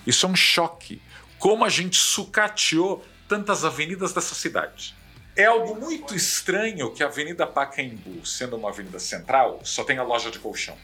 [0.06, 1.00] Isso é um choque.
[1.38, 4.94] Como a gente sucateou tantas avenidas dessa cidade.
[5.34, 10.30] É algo muito estranho que a Avenida Pacaembu, sendo uma avenida central, só tenha loja
[10.30, 10.76] de colchão.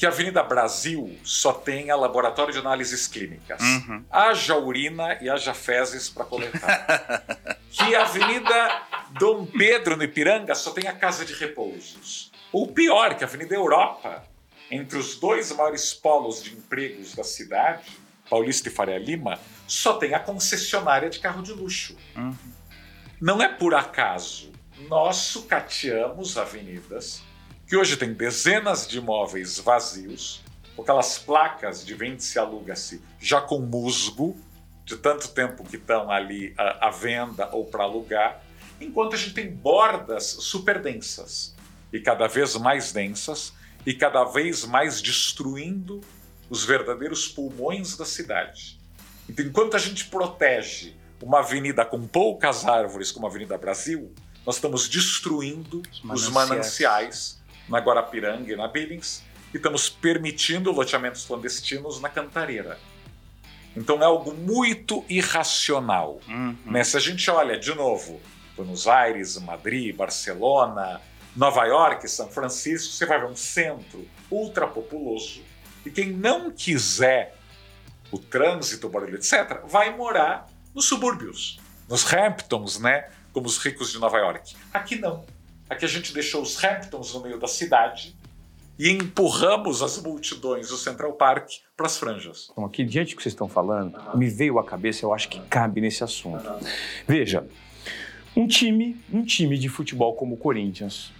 [0.00, 3.60] Que a Avenida Brasil só tenha laboratório de análises clínicas.
[3.60, 4.02] Uhum.
[4.10, 7.26] Haja urina e haja fezes para coletar.
[7.70, 12.32] que a Avenida Dom Pedro, no Ipiranga, só tenha casa de repousos.
[12.50, 14.24] Ou pior, que a Avenida Europa,
[14.70, 17.90] entre os dois maiores polos de empregos da cidade,
[18.30, 21.94] Paulista e Faria Lima, só tem a concessionária de carro de luxo.
[22.16, 22.34] Uhum.
[23.20, 24.50] Não é por acaso.
[24.88, 27.22] Nós sucateamos avenidas
[27.70, 30.42] que hoje tem dezenas de imóveis vazios,
[30.74, 34.36] com aquelas placas de vende-se aluga-se já com musgo,
[34.84, 38.42] de tanto tempo que estão ali à, à venda ou para alugar,
[38.80, 41.54] enquanto a gente tem bordas super densas
[41.92, 43.52] e cada vez mais densas
[43.86, 46.00] e cada vez mais destruindo
[46.48, 48.80] os verdadeiros pulmões da cidade.
[49.28, 54.12] Então, enquanto a gente protege uma avenida com poucas árvores, como a Avenida Brasil,
[54.44, 56.34] nós estamos destruindo os mananciais.
[56.34, 62.78] mananciais na Guarapiranga e na Billings e estamos permitindo loteamentos clandestinos na Cantareira.
[63.76, 66.20] Então é algo muito irracional.
[66.28, 66.56] Uhum.
[66.66, 66.82] Né?
[66.84, 68.20] Se a gente olha de novo,
[68.56, 71.00] Buenos Aires, Madrid, Barcelona,
[71.36, 75.42] Nova York, São Francisco, você vai ver um centro ultrapopuloso.
[75.84, 77.36] E quem não quiser
[78.10, 83.08] o trânsito, o barulho, etc., vai morar nos subúrbios, nos Hamptons, né?
[83.32, 84.56] Como os ricos de Nova York.
[84.72, 85.24] Aqui não.
[85.70, 88.16] Aqui a gente deixou os Hamptons no meio da cidade
[88.76, 92.48] e empurramos as multidões do Central Park para as franjas.
[92.50, 95.38] Então, aqui, diante do que vocês estão falando, me veio à cabeça, eu acho que
[95.42, 96.44] cabe nesse assunto.
[97.06, 97.46] Veja,
[98.34, 101.12] um time, um time de futebol como o Corinthians,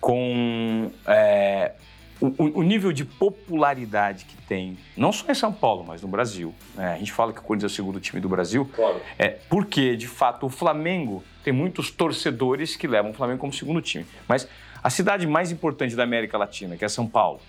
[0.00, 1.72] com é,
[2.20, 6.54] o, o, nível de popularidade que tem, não só em São Paulo, mas no Brasil.
[6.74, 6.94] Né?
[6.94, 9.00] A gente fala que o Corinthians é o segundo time do Brasil, Claro.
[9.18, 13.82] é porque, de fato, o Flamengo tem muitos torcedores que levam o Flamengo como segundo
[13.82, 14.06] time.
[14.26, 14.48] Mas
[14.82, 17.40] a cidade mais importante da América Latina, que é São Paulo,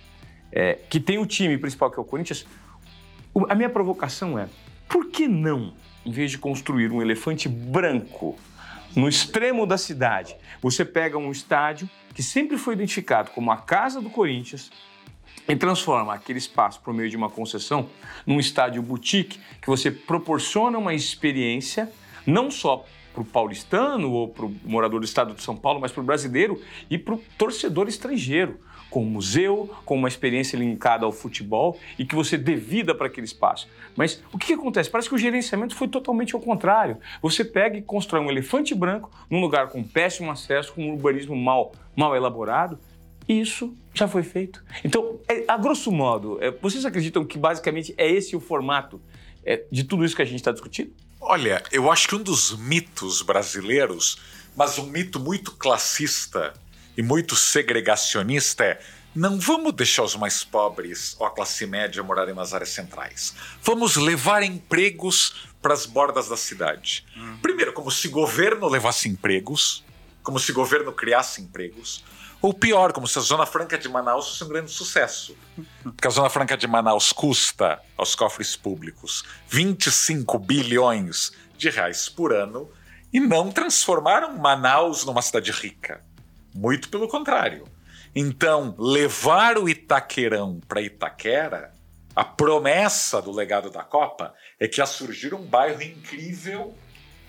[0.51, 2.45] é, que tem o time principal, que é o Corinthians,
[3.49, 4.47] a minha provocação é:
[4.87, 5.73] por que não,
[6.05, 8.37] em vez de construir um elefante branco
[8.97, 14.01] no extremo da cidade, você pega um estádio que sempre foi identificado como a casa
[14.01, 14.71] do Corinthians
[15.47, 17.89] e transforma aquele espaço por meio de uma concessão
[18.25, 21.91] num estádio boutique que você proporciona uma experiência
[22.25, 22.83] não só
[23.13, 26.03] para o paulistano ou para o morador do estado de São Paulo, mas para o
[26.03, 28.59] brasileiro e para o torcedor estrangeiro,
[28.97, 33.05] com um museu, com uma experiência linkada ao futebol e que você dê vida para
[33.05, 33.67] aquele espaço.
[33.95, 34.89] Mas o que, que acontece?
[34.89, 36.97] Parece que o gerenciamento foi totalmente ao contrário.
[37.21, 41.35] Você pega e constrói um elefante branco num lugar com péssimo acesso, com um urbanismo
[41.35, 42.79] mal, mal elaborado,
[43.29, 44.63] e isso já foi feito.
[44.83, 48.99] Então, é, a grosso modo, é, vocês acreditam que basicamente é esse o formato
[49.45, 50.91] é, de tudo isso que a gente está discutindo?
[51.21, 54.17] Olha, eu acho que um dos mitos brasileiros,
[54.55, 56.51] mas um mito muito classista
[56.97, 58.79] e muito segregacionista é
[59.15, 63.33] não vamos deixar os mais pobres ou a classe média morarem nas áreas centrais.
[63.63, 67.03] Vamos levar empregos para as bordas da cidade.
[67.41, 69.83] Primeiro, como se governo levasse empregos,
[70.21, 72.03] como se governo criasse empregos,
[72.39, 75.35] ou pior, como se a Zona Franca de Manaus fosse um grande sucesso.
[75.81, 82.31] Porque a Zona Franca de Manaus custa aos cofres públicos 25 bilhões de reais por
[82.31, 82.69] ano
[83.11, 86.05] e não transformaram Manaus numa cidade rica.
[86.53, 87.65] Muito pelo contrário.
[88.15, 91.71] Então, levar o Itaquerão para Itaquera,
[92.15, 96.73] a promessa do legado da Copa é que ia surgir um bairro incrível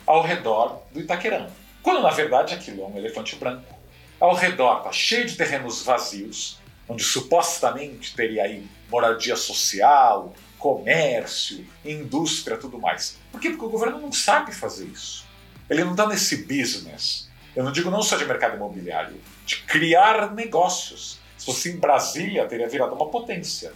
[0.06, 1.46] ao redor do Itaquerão.
[1.82, 3.78] Quando na verdade aquilo é um elefante branco.
[4.18, 12.56] Ao redor está cheio de terrenos vazios, onde supostamente teria aí moradia social, comércio, indústria,
[12.56, 13.18] tudo mais.
[13.30, 13.50] Por quê?
[13.50, 15.26] Porque o governo não sabe fazer isso.
[15.68, 17.27] Ele não está nesse business.
[17.58, 21.18] Eu não digo não só de mercado imobiliário, de criar negócios.
[21.36, 23.72] Se fosse em Brasília, teria virado uma potência.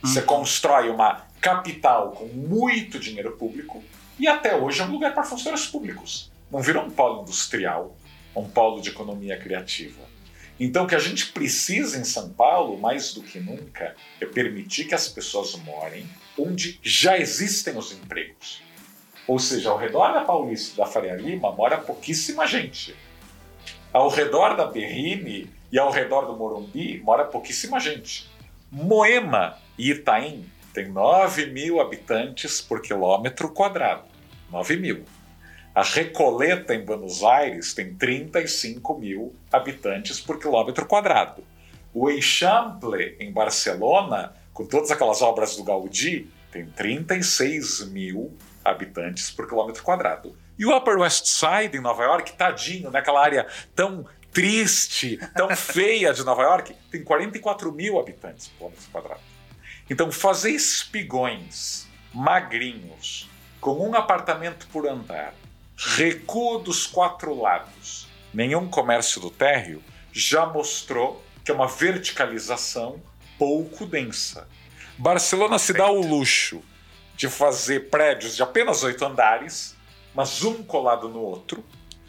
[0.00, 3.84] Você constrói uma capital com muito dinheiro público
[4.18, 6.32] e até hoje é um lugar para funcionários públicos.
[6.50, 7.94] Não virou um polo industrial,
[8.34, 10.00] um polo de economia criativa.
[10.58, 14.86] Então, o que a gente precisa em São Paulo, mais do que nunca, é permitir
[14.86, 18.62] que as pessoas morem onde já existem os empregos.
[19.28, 22.96] Ou seja, ao redor da Paulista e da Faria Lima mora pouquíssima gente.
[23.96, 28.30] Ao redor da Berrine e ao redor do Morumbi mora pouquíssima gente.
[28.70, 34.04] Moema e Itaim tem 9 mil habitantes por quilômetro quadrado.
[34.52, 35.06] 9 mil.
[35.74, 41.42] A Recoleta, em Buenos Aires, tem 35 mil habitantes por quilômetro quadrado.
[41.94, 49.48] O Eixample, em Barcelona, com todas aquelas obras do Gaudí, tem 36 mil habitantes por
[49.48, 50.36] quilômetro quadraro.
[50.58, 56.12] E o Upper West Side, em Nova York, tadinho, naquela área tão triste, tão feia
[56.12, 59.20] de Nova York, tem 44 mil habitantes por quilômetro quadrado.
[59.88, 63.28] Então, fazer espigões magrinhos,
[63.60, 65.34] com um apartamento por andar,
[65.76, 73.00] recuo dos quatro lados, nenhum comércio do térreo, já mostrou que é uma verticalização
[73.38, 74.48] pouco densa.
[74.98, 76.62] Barcelona se dá o luxo
[77.14, 79.75] de fazer prédios de apenas oito andares,
[80.16, 81.62] mas um colado no outro,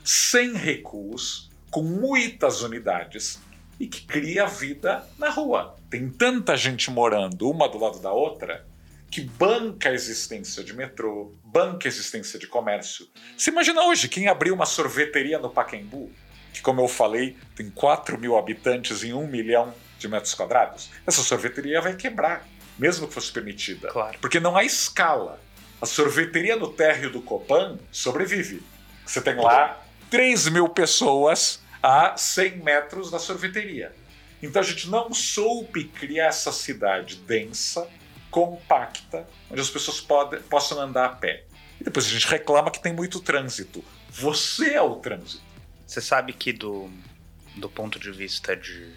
[0.04, 3.42] sem recuos, com muitas unidades
[3.78, 5.76] e que cria vida na rua.
[5.90, 8.66] Tem tanta gente morando uma do lado da outra
[9.12, 13.08] que banca a existência de metrô, banca a existência de comércio.
[13.38, 16.10] Você imagina hoje quem abriu uma sorveteria no Pacaembu,
[16.54, 20.90] que, como eu falei, tem 4 mil habitantes em 1 milhão de metros quadrados?
[21.06, 22.48] Essa sorveteria vai quebrar,
[22.80, 23.90] mesmo que fosse permitida.
[23.90, 24.18] Claro.
[24.20, 25.40] Porque não há escala.
[25.82, 28.64] A sorveteria no térreo do Copan sobrevive.
[29.06, 33.94] Você tem lá 3 mil pessoas a 100 metros da sorveteria.
[34.42, 37.88] Então a gente não soube criar essa cidade densa,
[38.30, 41.44] compacta, onde as pessoas podem, possam andar a pé.
[41.80, 43.84] E depois a gente reclama que tem muito trânsito.
[44.10, 45.44] Você é o trânsito.
[45.86, 46.90] Você sabe que do,
[47.56, 48.94] do ponto de vista de,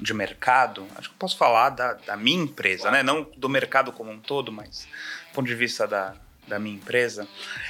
[0.00, 3.02] de mercado, acho que eu posso falar da, da minha empresa, né?
[3.02, 4.86] Não do mercado como um todo, mas
[5.28, 6.14] do ponto de vista da,
[6.46, 7.26] da minha empresa,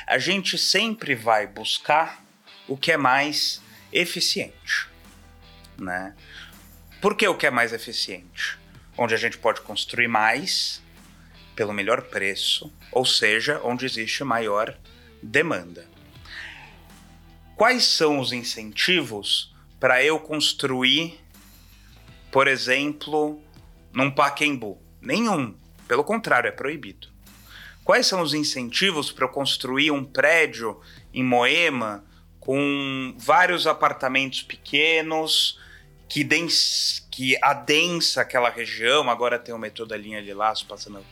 [0.06, 2.22] a gente sempre vai buscar
[2.66, 3.62] o que é mais
[3.92, 4.88] eficiente,
[5.76, 6.14] né?
[7.00, 8.58] Por que o que é mais eficiente?
[8.96, 10.82] Onde a gente pode construir mais
[11.54, 14.76] pelo melhor preço, ou seja, onde existe maior
[15.22, 15.86] demanda.
[17.56, 21.20] Quais são os incentivos para eu construir,
[22.30, 23.40] por exemplo,
[23.92, 24.80] num Paquembu?
[25.00, 25.54] Nenhum.
[25.86, 27.08] Pelo contrário, é proibido.
[27.84, 30.78] Quais são os incentivos para eu construir um prédio
[31.12, 32.04] em Moema
[32.38, 35.58] com vários apartamentos pequenos
[36.08, 36.26] que,
[37.10, 39.08] que adensa aquela região?
[39.08, 41.02] Agora tem o metrô da linha de laço passando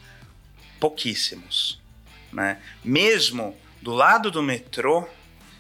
[0.79, 1.81] pouquíssimos.
[2.31, 2.61] Né?
[2.85, 5.09] Mesmo do lado do metrô,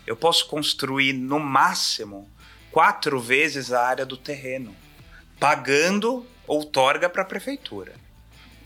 [0.06, 2.30] eu posso construir no máximo
[2.70, 4.76] quatro vezes a área do terreno,
[5.38, 7.94] pagando outorga para a prefeitura.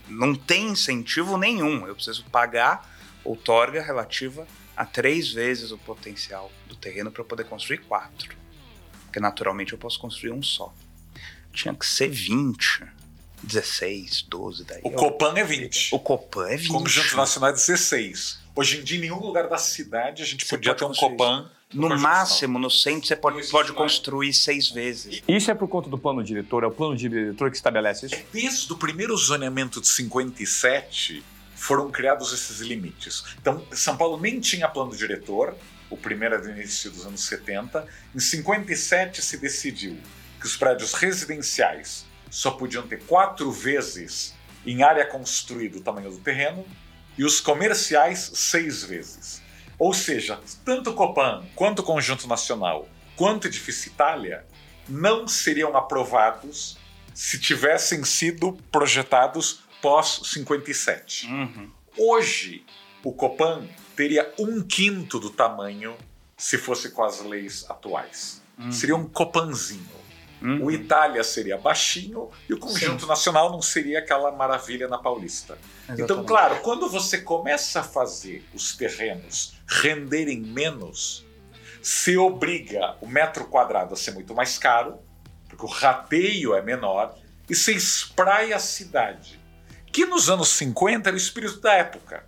[0.07, 2.89] Não tem incentivo nenhum, eu preciso pagar
[3.23, 8.35] outorga relativa a três vezes o potencial do terreno para poder construir quatro.
[9.05, 10.73] Porque naturalmente eu posso construir um só.
[11.53, 13.01] Tinha que ser 20
[13.43, 14.81] 16, 12 daí.
[14.83, 15.95] O Copan é 20.
[15.95, 16.67] O Copan é 20.
[16.69, 18.39] Conjunto Nacional é 16.
[18.55, 21.49] Hoje em dia, em nenhum lugar da cidade a gente Você podia ter um Copan.
[21.73, 25.21] No máximo, no centro, você pode, pode construir seis vezes.
[25.27, 26.63] Isso é por conta do plano diretor?
[26.63, 28.15] É o plano diretor que estabelece isso?
[28.31, 31.23] Desde o primeiro zoneamento de 57
[31.55, 33.23] foram criados esses limites.
[33.39, 35.55] Então, São Paulo nem tinha plano diretor,
[35.89, 37.85] o primeiro era do início dos anos 70.
[38.15, 39.97] Em 57 se decidiu
[40.39, 44.33] que os prédios residenciais só podiam ter quatro vezes
[44.65, 46.65] em área construída o tamanho do terreno
[47.17, 49.40] e os comerciais seis vezes.
[49.81, 54.45] Ou seja, tanto o Copan quanto o Conjunto Nacional quanto Edifício Itália
[54.87, 56.77] não seriam aprovados
[57.15, 61.25] se tivessem sido projetados pós 57.
[61.25, 61.71] Uhum.
[61.97, 62.63] Hoje,
[63.03, 65.97] o Copan teria um quinto do tamanho
[66.37, 68.39] se fosse com as leis atuais.
[68.71, 70.00] Seria um Copanzinho.
[70.41, 70.65] Uhum.
[70.65, 75.57] O Itália seria baixinho e o Conjunto Nacional não seria aquela maravilha na Paulista.
[75.83, 76.27] Então, Exatamente.
[76.27, 81.25] claro, quando você começa a fazer os terrenos renderem menos,
[81.81, 84.99] se obriga o metro quadrado a ser muito mais caro,
[85.47, 87.15] porque o rateio é menor,
[87.49, 89.39] e se espraia a cidade.
[89.91, 92.25] Que nos anos 50 era o espírito da época.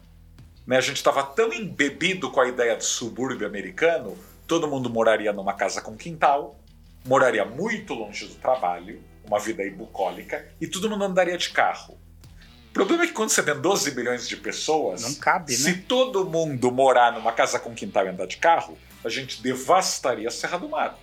[0.67, 0.77] Né?
[0.77, 5.53] A gente estava tão embebido com a ideia do subúrbio americano, todo mundo moraria numa
[5.53, 6.59] casa com quintal,
[7.05, 11.97] moraria muito longe do trabalho, uma vida aí bucólica, e todo mundo andaria de carro.
[12.69, 15.83] O problema é que quando você tem 12 milhões de pessoas, Não cabe, se né?
[15.87, 20.31] todo mundo morar numa casa com quintal e andar de carro, a gente devastaria a
[20.31, 20.97] Serra do Mar.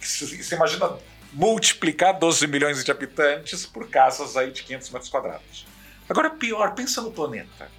[0.00, 0.98] Você imagina
[1.32, 5.66] multiplicar 12 milhões de habitantes por casas aí de 500 metros quadrados.
[6.08, 7.70] Agora, pior, pensa no planeta.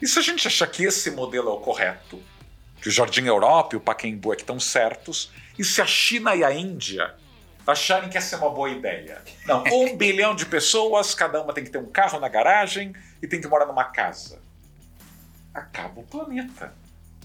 [0.00, 2.22] E se a gente achar que esse modelo é o correto,
[2.86, 6.36] que o Jardim Europa e o Pacaembu é que estão certos, e se a China
[6.36, 7.16] e a Índia
[7.66, 9.20] acharem que essa é uma boa ideia?
[9.44, 13.26] Não, um bilhão de pessoas, cada uma tem que ter um carro na garagem e
[13.26, 14.40] tem que morar numa casa.
[15.52, 16.72] Acaba o planeta.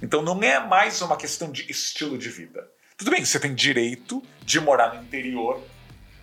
[0.01, 2.67] Então não é mais uma questão de estilo de vida.
[2.97, 5.61] Tudo bem, você tem direito de morar no interior,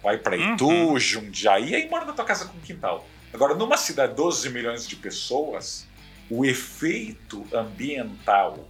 [0.03, 0.99] vai para Itu, Uhum.
[0.99, 3.07] Jundiaí, e aí mora na tua casa com quintal.
[3.32, 5.86] Agora, numa cidade de 12 milhões de pessoas,
[6.28, 8.68] o efeito ambiental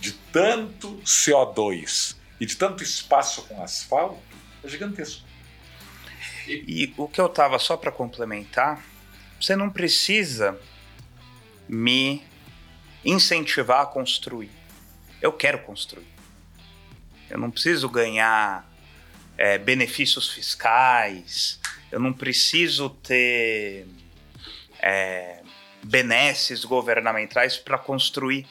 [0.00, 4.20] de tanto CO2 e de tanto espaço com asfalto
[4.62, 5.24] é gigantesco.
[6.48, 8.84] E o que eu tava só para complementar,
[9.40, 10.58] você não precisa
[11.68, 12.22] me
[13.04, 14.50] incentivar a construir.
[15.20, 16.06] Eu quero construir.
[17.28, 18.68] Eu não preciso ganhar
[19.36, 21.58] é, benefícios fiscais.
[21.90, 23.86] Eu não preciso ter
[24.78, 25.42] é,
[25.82, 28.46] benesses governamentais para construir.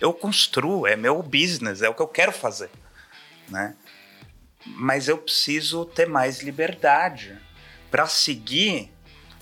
[0.00, 2.70] Eu construo, é meu business, é o que eu quero fazer,
[3.48, 3.74] né?
[4.66, 7.36] Mas eu preciso ter mais liberdade
[7.90, 8.90] para seguir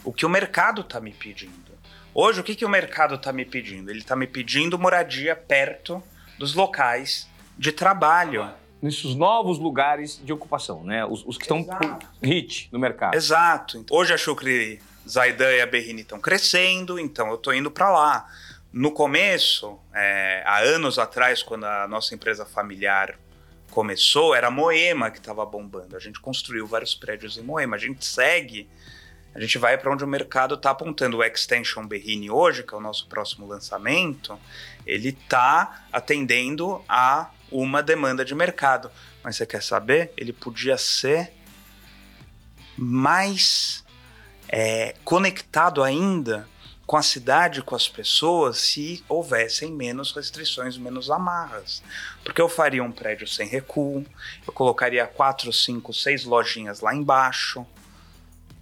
[0.05, 1.73] o que o mercado está me pedindo.
[2.15, 3.91] Hoje, o que, que o mercado está me pedindo?
[3.91, 6.03] Ele está me pedindo moradia perto
[6.39, 8.51] dos locais de trabalho.
[8.83, 11.05] Nesses novos lugares de ocupação, né?
[11.07, 11.67] Os, os que estão
[12.23, 13.15] hit no mercado.
[13.15, 13.87] Exato.
[13.91, 18.29] Hoje a Chucre, Zaidan e a Berrini estão crescendo, então eu estou indo para lá.
[18.73, 23.19] No começo, é, há anos atrás, quando a nossa empresa familiar
[23.71, 25.95] começou, era Moema que estava bombando.
[25.95, 27.77] A gente construiu vários prédios em Moema.
[27.77, 28.71] A gente segue
[29.35, 31.19] A gente vai para onde o mercado está apontando.
[31.19, 34.39] O Extension Berrini hoje, que é o nosso próximo lançamento,
[34.87, 38.91] ele está atendendo a uma demanda de mercado.
[39.23, 40.13] Mas você quer saber?
[40.17, 41.33] Ele podia ser
[42.77, 43.85] mais
[44.49, 46.49] é, conectado ainda
[46.93, 51.83] com a cidade, com as pessoas, se houvessem menos restrições, menos amarras.
[52.23, 54.05] Porque eu faria um prédio sem recuo,
[54.47, 57.67] eu colocaria quatro, cinco, seis lojinhas lá embaixo,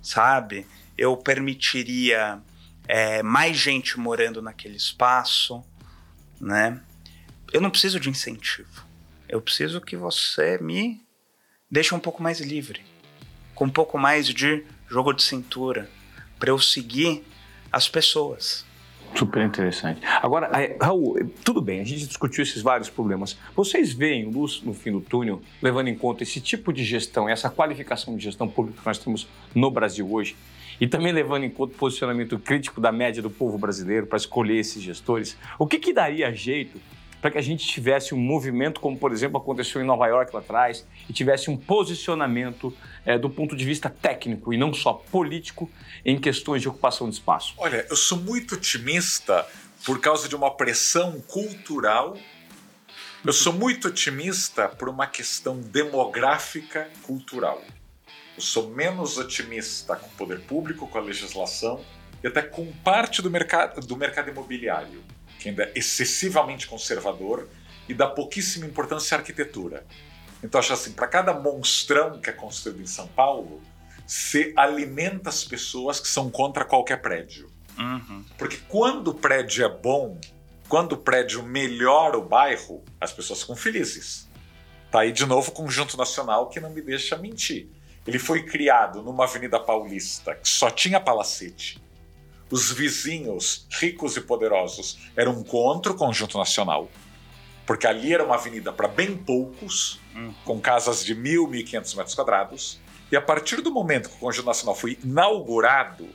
[0.00, 0.64] sabe?
[0.96, 2.40] Eu permitiria
[2.86, 5.64] é, mais gente morando naquele espaço,
[6.40, 6.80] né?
[7.52, 8.86] Eu não preciso de incentivo.
[9.28, 11.04] Eu preciso que você me
[11.68, 12.80] deixe um pouco mais livre,
[13.56, 15.90] com um pouco mais de jogo de cintura,
[16.38, 17.24] para eu seguir
[17.72, 18.64] as pessoas.
[19.14, 20.00] Super interessante.
[20.22, 20.50] Agora,
[20.80, 23.36] Raul, tudo bem, a gente discutiu esses vários problemas.
[23.56, 27.50] Vocês veem luz no fim do túnel, levando em conta esse tipo de gestão, essa
[27.50, 30.36] qualificação de gestão pública que nós temos no Brasil hoje,
[30.80, 34.58] e também levando em conta o posicionamento crítico da média do povo brasileiro para escolher
[34.58, 35.36] esses gestores?
[35.58, 36.80] O que, que daria jeito
[37.20, 40.40] para que a gente tivesse um movimento, como por exemplo aconteceu em Nova York lá
[40.40, 45.70] atrás, e tivesse um posicionamento é, do ponto de vista técnico e não só político
[46.04, 47.54] em questões de ocupação de espaço?
[47.58, 49.46] Olha, eu sou muito otimista
[49.84, 52.16] por causa de uma pressão cultural.
[53.24, 57.62] Eu sou muito otimista por uma questão demográfica cultural.
[58.36, 61.84] Eu sou menos otimista com o poder público, com a legislação
[62.22, 65.02] e até com parte do mercado, do mercado imobiliário
[65.40, 67.48] que ainda é excessivamente conservador
[67.88, 69.84] e dá pouquíssima importância à arquitetura.
[70.44, 73.60] Então, acho assim, para cada monstrão que é construído em São Paulo,
[74.06, 77.50] se alimenta as pessoas que são contra qualquer prédio.
[77.78, 78.24] Uhum.
[78.36, 80.20] Porque quando o prédio é bom,
[80.68, 84.28] quando o prédio melhora o bairro, as pessoas ficam felizes.
[84.90, 87.68] Tá aí de novo o Conjunto Nacional que não me deixa mentir.
[88.06, 91.80] Ele foi criado numa Avenida Paulista que só tinha palacete
[92.50, 96.90] os vizinhos ricos e poderosos eram contra o conjunto nacional,
[97.64, 100.32] porque ali era uma avenida para bem poucos, hum.
[100.44, 102.80] com casas de mil, mil e quinhentos metros quadrados.
[103.12, 106.08] E a partir do momento que o conjunto nacional foi inaugurado,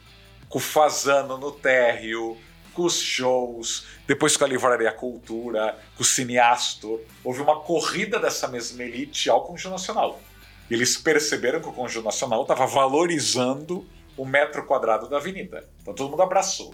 [0.49, 2.37] com o Fazano no térreo,
[2.73, 8.47] com os shows, depois com a Livraria Cultura, com o Cineastor, houve uma corrida dessa
[8.47, 10.21] mesma elite ao Conjunto Nacional.
[10.69, 15.67] Eles perceberam que o Conjunto Nacional estava valorizando o metro quadrado da avenida.
[15.81, 16.73] Então todo mundo abraçou.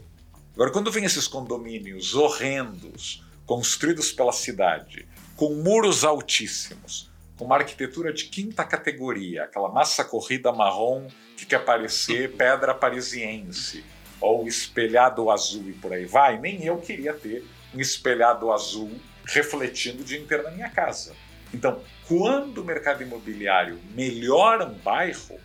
[0.53, 8.13] Agora, quando vem esses condomínios horrendos, construídos pela cidade, com muros altíssimos, com uma arquitetura
[8.13, 13.83] de quinta categoria, aquela massa corrida marrom que quer parecer pedra parisiense,
[14.19, 18.91] ou espelhado azul e por aí vai, nem eu queria ter um espelhado azul
[19.25, 21.15] refletindo o dia inteiro na minha casa.
[21.53, 25.39] Então, quando o mercado imobiliário melhora um bairro,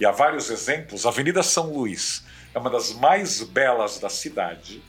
[0.00, 1.06] e há vários exemplos.
[1.06, 2.24] A Avenida São Luís
[2.54, 4.82] é uma das mais belas da cidade,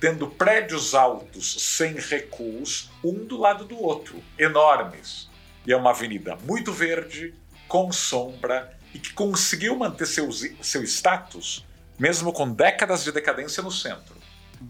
[0.00, 5.30] tendo prédios altos sem recuos, um do lado do outro, enormes.
[5.66, 7.34] E é uma avenida muito verde,
[7.66, 11.64] com sombra e que conseguiu manter seu, seu status
[11.98, 14.14] mesmo com décadas de decadência no centro.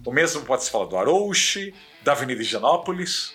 [0.05, 3.35] O mesmo pode se falar do Arouche, da Avenida Higienópolis,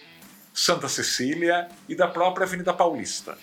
[0.54, 3.38] Santa Cecília e da própria Avenida Paulista.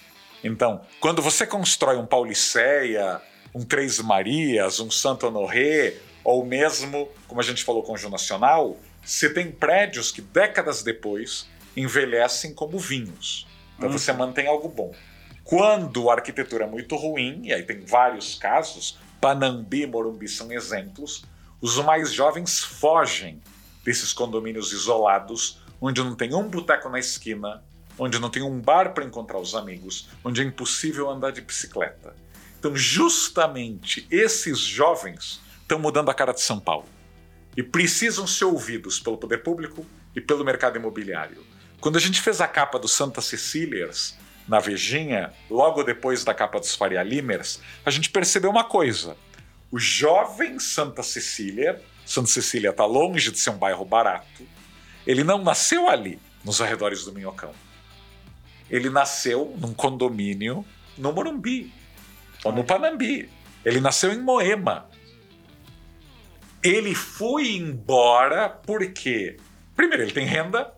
[0.46, 3.20] Então, quando você constrói um Pauliceia,
[3.52, 9.28] um Três Marias, um Santo Honoré, ou mesmo, como a gente falou, Conjunto Nacional, você
[9.28, 13.46] tem prédios que décadas depois envelhecem como vinhos.
[13.76, 14.18] Então você uhum.
[14.18, 14.92] mantém algo bom.
[15.42, 20.52] Quando a arquitetura é muito ruim, e aí tem vários casos, Panambi e Morumbi são
[20.52, 21.24] exemplos,
[21.60, 23.40] os mais jovens fogem
[23.84, 27.62] desses condomínios isolados, onde não tem um boteco na esquina,
[27.98, 32.14] onde não tem um bar para encontrar os amigos, onde é impossível andar de bicicleta.
[32.58, 36.86] Então, justamente esses jovens estão mudando a cara de São Paulo
[37.56, 39.84] e precisam ser ouvidos pelo poder público
[40.14, 41.44] e pelo mercado imobiliário.
[41.80, 44.16] Quando a gente fez a capa do Santa Cecílias
[44.48, 49.16] na Vejinha, logo depois da capa dos Faria Limers, a gente percebeu uma coisa.
[49.70, 54.46] O jovem Santa Cecília, Santa Cecília está longe de ser um bairro barato,
[55.06, 57.52] ele não nasceu ali, nos arredores do Minhocão
[58.70, 60.64] ele nasceu num condomínio
[60.98, 61.72] no Morumbi,
[62.44, 63.28] ou no Panambi.
[63.64, 64.88] Ele nasceu em Moema.
[66.62, 69.36] Ele foi embora porque,
[69.74, 70.72] primeiro, ele tem renda.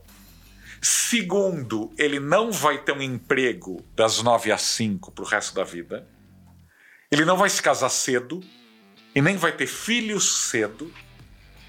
[0.81, 5.65] Segundo, ele não vai ter um emprego das nove às cinco para o resto da
[5.65, 6.07] vida.
[7.11, 8.41] Ele não vai se casar cedo
[9.15, 10.93] e nem vai ter filhos cedo.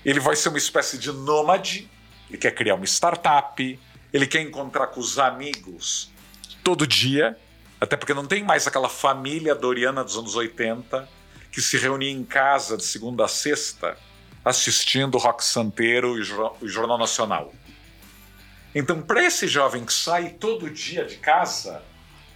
[0.03, 1.89] Ele vai ser uma espécie de nômade.
[2.29, 3.79] Ele quer criar uma startup,
[4.13, 6.11] ele quer encontrar com os amigos
[6.63, 7.37] todo dia,
[7.79, 11.07] até porque não tem mais aquela família doriana dos anos 80
[11.51, 13.97] que se reunia em casa de segunda a sexta
[14.43, 17.53] assistindo Rock Santeiro e o Jornal Nacional.
[18.73, 21.83] Então, para esse jovem que sai todo dia de casa,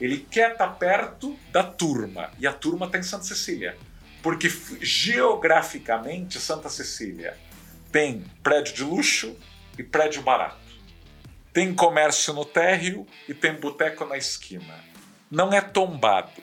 [0.02, 2.32] ele quer estar tá perto da turma.
[2.40, 3.78] E a turma está em Santa Cecília.
[4.22, 4.50] Porque
[4.82, 7.38] geograficamente, Santa Cecília
[7.92, 9.36] tem prédio de luxo
[9.78, 10.63] e prédio barato.
[11.54, 14.84] Tem comércio no térreo e tem boteco na esquina.
[15.30, 16.42] Não é tombado.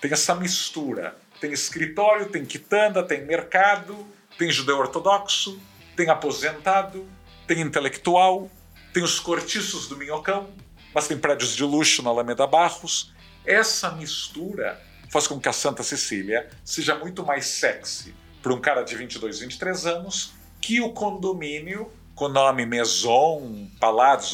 [0.00, 1.16] Tem essa mistura.
[1.40, 4.04] Tem escritório, tem quitanda, tem mercado,
[4.36, 5.60] tem judeu ortodoxo,
[5.94, 7.08] tem aposentado,
[7.46, 8.50] tem intelectual,
[8.92, 10.50] tem os cortiços do Minhocão,
[10.92, 13.14] mas tem prédios de luxo na Alameda Barros.
[13.46, 18.82] Essa mistura faz com que a Santa Cecília seja muito mais sexy para um cara
[18.82, 23.68] de 22, 23 anos que o condomínio com o nome Maison,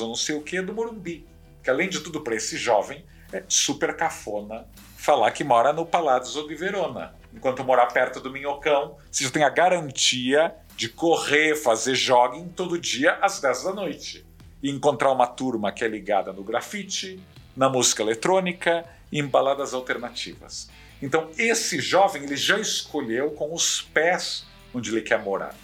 [0.00, 1.26] ou não sei o que do Morumbi.
[1.62, 4.66] Que além de tudo, para esse jovem, é super cafona
[4.96, 7.14] falar que mora no ou de Verona.
[7.34, 12.78] Enquanto morar perto do Minhocão, você já tem a garantia de correr, fazer jogging todo
[12.78, 14.24] dia às 10 da noite.
[14.62, 17.20] E encontrar uma turma que é ligada no grafite,
[17.54, 18.82] na música eletrônica
[19.12, 20.70] e em baladas alternativas.
[21.02, 25.54] Então, esse jovem ele já escolheu com os pés onde ele quer morar.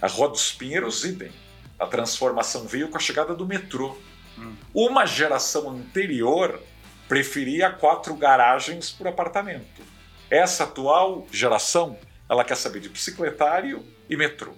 [0.00, 1.30] A Rua dos Pinheiros, idem.
[1.78, 3.96] A transformação veio com a chegada do metrô.
[4.38, 4.54] Hum.
[4.74, 6.60] Uma geração anterior
[7.08, 9.82] preferia quatro garagens por apartamento.
[10.30, 11.96] Essa atual geração,
[12.28, 14.52] ela quer saber de bicicletário e metrô.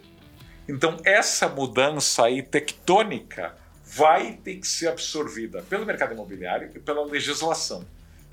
[0.69, 3.55] Então essa mudança aí tectônica
[3.85, 7.87] vai ter que ser absorvida pelo mercado imobiliário e pela legislação,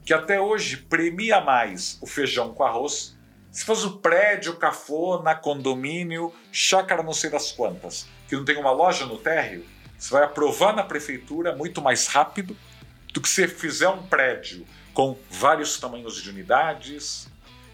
[0.05, 3.15] que até hoje premia mais o feijão com arroz
[3.55, 8.71] se fosse o prédio, cafona, condomínio, chácara não sei das quantas, que não tem uma
[8.71, 9.65] loja no térreo,
[9.97, 12.55] você vai aprovar na prefeitura muito mais rápido
[13.13, 17.27] do que se fizer um prédio com vários tamanhos de unidades,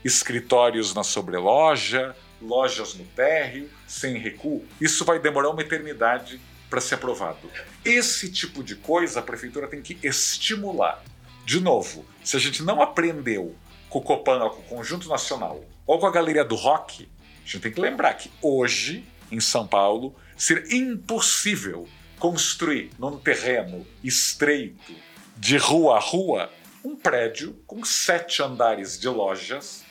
[0.04, 4.66] escritórios na sobreloja, lojas no térreo, sem recuo.
[4.80, 6.40] Isso vai demorar uma eternidade
[6.70, 7.50] para ser aprovado.
[7.84, 11.04] Esse tipo de coisa a prefeitura tem que estimular.
[11.46, 13.56] De novo, se a gente não aprendeu
[13.90, 17.10] com o Copan, com o Conjunto Nacional, ou com a Galeria do Rock,
[17.44, 21.88] a gente tem que lembrar que hoje, em São Paulo, seria impossível
[22.18, 24.92] construir num terreno estreito,
[25.38, 26.50] de rua a rua,
[26.84, 29.84] um prédio com sete andares de lojas,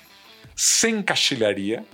[0.57, 1.87] sem caixilharia,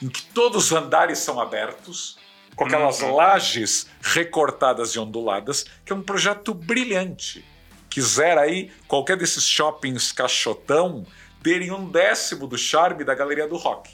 [0.00, 2.16] em que todos os andares são abertos,
[2.54, 3.16] com aquelas uhum.
[3.16, 7.44] lajes recortadas e onduladas, que é um projeto brilhante.
[7.90, 11.04] Quiser aí qualquer desses shoppings caixotão
[11.42, 13.90] terem um décimo do charme da galeria do rock.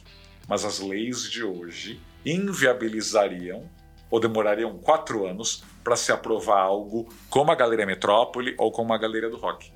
[0.47, 3.66] Mas as leis de hoje inviabilizariam
[4.11, 8.99] ou demorariam quatro anos para se aprovar algo como a Galeria Metrópole ou como a
[8.99, 9.73] Galeria do Rock.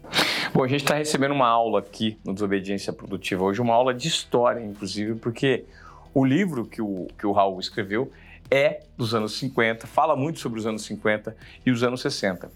[0.52, 4.08] Bom, a gente está recebendo uma aula aqui no Desobediência Produtiva hoje, uma aula de
[4.08, 5.64] história, inclusive, porque
[6.12, 8.10] o livro que o, que o Raul escreveu
[8.50, 12.50] é dos anos 50, fala muito sobre os anos 50 e os anos 60.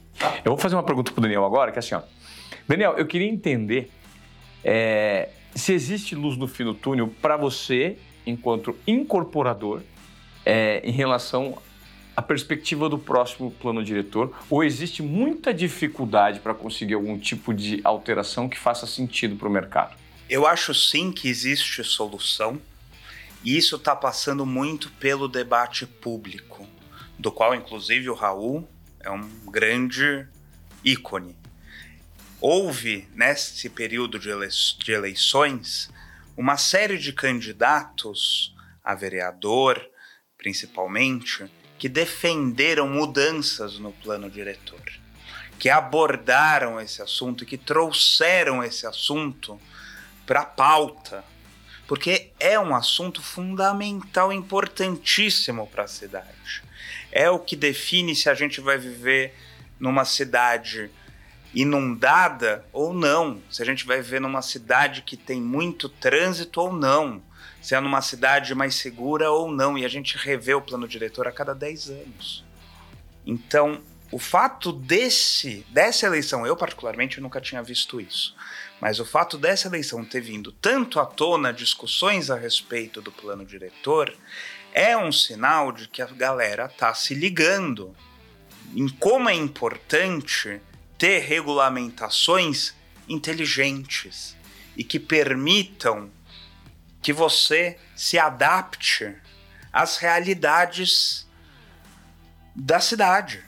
[0.45, 2.03] Eu vou fazer uma pergunta para o Daniel agora, que é assim, ó.
[2.66, 3.91] Daniel, eu queria entender
[4.62, 9.81] é, se existe luz no fim do túnel para você, enquanto incorporador,
[10.45, 11.59] é, em relação
[12.18, 17.80] à perspectiva do próximo plano diretor, ou existe muita dificuldade para conseguir algum tipo de
[17.84, 19.96] alteração que faça sentido para o mercado?
[20.28, 22.60] Eu acho sim que existe solução,
[23.44, 26.66] e isso está passando muito pelo debate público,
[27.16, 30.26] do qual, inclusive, o Raul é um grande
[30.84, 31.36] ícone
[32.40, 35.90] houve, nesse período de eleições,
[36.36, 39.80] uma série de candidatos a vereador,
[40.36, 41.46] principalmente,
[41.79, 44.83] que defenderam mudanças no plano diretor,
[45.59, 49.61] que abordaram esse assunto que trouxeram esse assunto
[50.26, 51.24] para a pauta,
[51.87, 56.62] porque é um assunto fundamental, importantíssimo para a cidade.
[57.11, 59.35] É o que define se a gente vai viver
[59.81, 60.91] numa cidade
[61.55, 66.72] inundada ou não, se a gente vai viver numa cidade que tem muito trânsito ou
[66.72, 67.22] não,
[67.68, 71.28] se é numa cidade mais segura ou não, e a gente revê o plano diretor
[71.28, 72.42] a cada 10 anos.
[73.26, 78.34] Então, o fato desse dessa eleição, eu particularmente nunca tinha visto isso,
[78.80, 83.44] mas o fato dessa eleição ter vindo tanto à tona discussões a respeito do plano
[83.44, 84.16] diretor
[84.72, 87.94] é um sinal de que a galera tá se ligando
[88.74, 90.58] em como é importante
[90.96, 92.74] ter regulamentações
[93.06, 94.34] inteligentes
[94.74, 96.10] e que permitam
[97.03, 99.14] que você se adapte
[99.72, 101.26] às realidades
[102.55, 103.44] da cidade.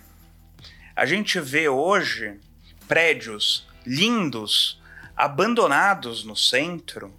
[0.94, 2.38] A gente vê hoje
[2.86, 4.80] prédios lindos
[5.16, 7.12] abandonados no centro,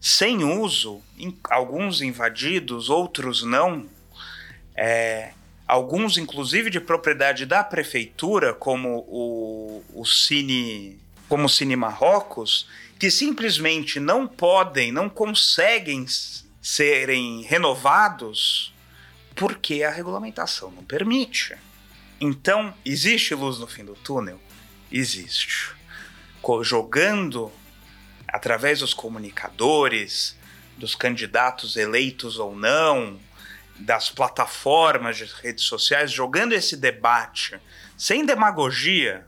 [0.00, 1.02] sem uso,
[1.50, 3.88] alguns invadidos, outros não,
[4.76, 5.32] é,
[5.66, 12.68] alguns inclusive de propriedade da prefeitura, como o, o Cine, como o Cine Marrocos,
[12.98, 16.06] que simplesmente não podem, não conseguem
[16.62, 18.72] serem renovados
[19.34, 21.54] porque a regulamentação não permite.
[22.20, 24.40] Então, existe luz no fim do túnel?
[24.90, 25.74] Existe.
[26.62, 27.52] Jogando
[28.26, 30.36] através dos comunicadores,
[30.78, 33.18] dos candidatos eleitos ou não,
[33.78, 37.58] das plataformas de redes sociais, jogando esse debate
[37.96, 39.26] sem demagogia,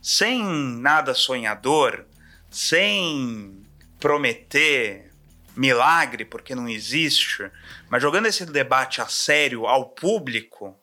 [0.00, 2.06] sem nada sonhador,
[2.50, 3.62] sem
[3.98, 5.10] prometer
[5.56, 7.50] milagre, porque não existe,
[7.88, 10.76] mas jogando esse debate a sério ao público,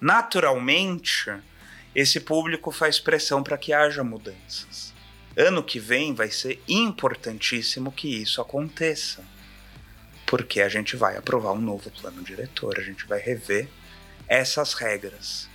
[0.00, 1.30] naturalmente,
[1.94, 4.92] esse público faz pressão para que haja mudanças.
[5.36, 9.24] Ano que vem vai ser importantíssimo que isso aconteça,
[10.26, 13.68] porque a gente vai aprovar um novo plano diretor, a gente vai rever
[14.26, 15.48] essas regras.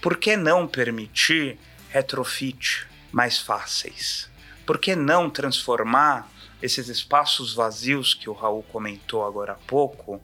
[0.00, 1.58] Por que não permitir
[1.90, 4.30] retrofit mais fáceis?
[4.66, 6.30] Por que não transformar
[6.62, 10.20] esses espaços vazios que o Raul comentou agora há pouco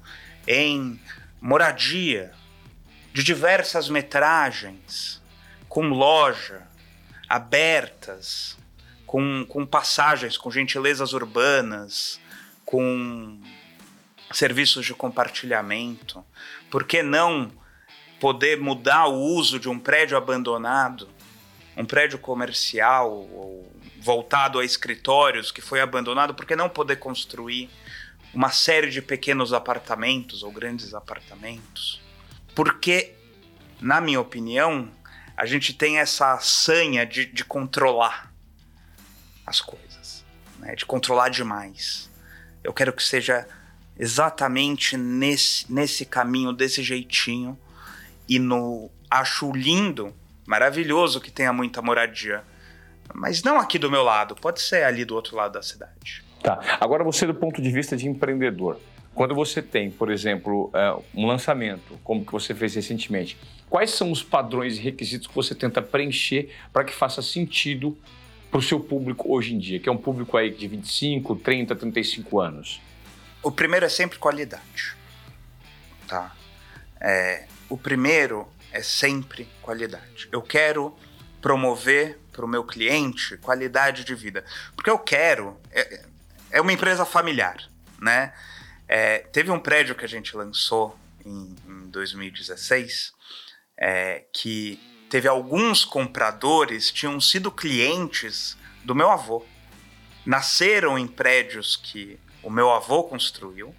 [0.47, 1.01] em
[1.41, 2.33] moradia
[3.13, 5.23] de diversas metragens,
[5.69, 6.63] com loja,
[7.29, 8.57] abertas,
[9.07, 12.21] com, com passagens, com gentilezas urbanas,
[12.65, 13.41] com
[14.33, 16.25] serviços de compartilhamento?
[16.71, 17.51] Por que não
[18.21, 21.09] poder mudar o uso de um prédio abandonado,
[21.77, 23.76] um prédio comercial ou
[24.07, 27.69] voltado a escritórios que foi abandonado, por que não poder construir
[28.33, 32.01] uma série de pequenos apartamentos ou grandes apartamentos?
[32.55, 33.15] Porque,
[33.81, 34.89] na minha opinião,
[35.37, 38.33] a gente tem essa sanha de, de controlar
[39.45, 40.25] as coisas,
[40.61, 40.77] né?
[40.77, 42.09] de controlar demais.
[42.63, 43.45] Eu quero que seja
[43.99, 47.59] exatamente nesse, nesse caminho, desse jeitinho.
[48.29, 50.15] E no acho lindo,
[50.47, 52.45] maravilhoso que tenha muita moradia
[53.17, 56.23] mas não aqui do meu lado, pode ser ali do outro lado da cidade.
[56.43, 56.61] Tá.
[56.79, 58.79] Agora você do ponto de vista de empreendedor,
[59.15, 63.39] quando você tem, por exemplo, é, um lançamento, como que você fez recentemente,
[63.71, 67.97] quais são os padrões e requisitos que você tenta preencher para que faça sentido
[68.51, 71.75] para o seu público hoje em dia, que é um público aí de 25, 30,
[71.75, 72.81] 35 anos?
[73.43, 74.95] O primeiro é sempre qualidade,
[76.07, 76.37] tá?
[77.01, 80.29] É, o primeiro é sempre qualidade.
[80.31, 80.95] Eu quero
[81.41, 84.45] promover para o meu cliente qualidade de vida.
[84.77, 85.59] Porque eu quero.
[85.73, 86.05] É,
[86.51, 87.57] é uma empresa familiar,
[88.01, 88.33] né?
[88.87, 93.13] É, teve um prédio que a gente lançou em, em 2016
[93.77, 94.79] é, que
[95.11, 99.45] teve alguns compradores tinham sido clientes do meu avô.
[100.25, 103.75] Nasceram em prédios que o meu avô construiu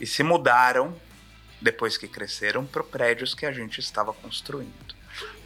[0.00, 0.98] e se mudaram
[1.60, 4.94] depois que cresceram para prédios que a gente estava construindo.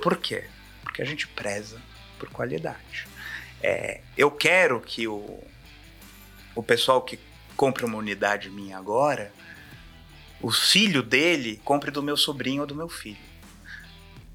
[0.01, 0.49] Por quê?
[0.82, 1.80] Porque a gente preza
[2.19, 3.07] por qualidade.
[3.62, 5.43] É, eu quero que o,
[6.55, 7.19] o pessoal que
[7.57, 9.33] compra uma unidade minha agora,
[10.41, 13.17] o filho dele compre do meu sobrinho ou do meu filho.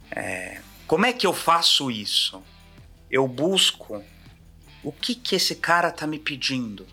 [0.09, 2.43] É, como é que eu faço isso?
[3.09, 4.03] Eu busco
[4.83, 6.85] o que, que esse cara está me pedindo.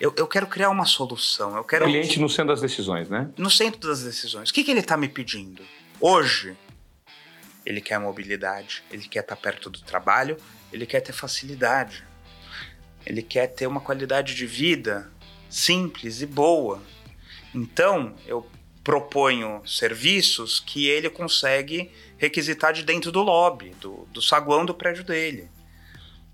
[0.00, 1.56] Eu, eu, quero criar uma solução.
[1.56, 3.30] Eu quero o cliente no centro das decisões, né?
[3.38, 4.50] No centro das decisões.
[4.50, 5.62] O que, que ele está me pedindo?
[6.00, 6.56] Hoje,
[7.64, 10.36] ele quer mobilidade, ele quer estar perto do trabalho,
[10.72, 12.04] ele quer ter facilidade.
[13.06, 15.10] Ele quer ter uma qualidade de vida
[15.48, 16.82] simples e boa.
[17.54, 18.48] Então, eu
[18.82, 25.04] proponho serviços que ele consegue requisitar de dentro do lobby, do, do saguão do prédio
[25.04, 25.48] dele.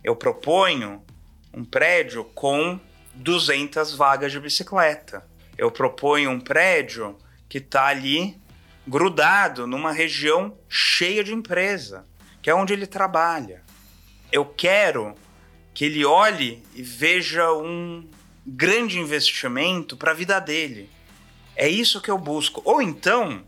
[0.03, 1.05] Eu proponho
[1.53, 2.81] um prédio com
[3.15, 5.25] 200 vagas de bicicleta.
[5.59, 7.19] Eu proponho um prédio
[7.49, 8.40] que está ali
[8.87, 12.07] grudado numa região cheia de empresa,
[12.43, 13.63] que é onde ele trabalha.
[14.33, 15.15] Eu quero
[15.75, 18.09] que ele olhe e veja um
[18.47, 20.91] grande investimento para a vida dele.
[21.55, 22.63] É isso que eu busco.
[22.65, 23.45] Ou então,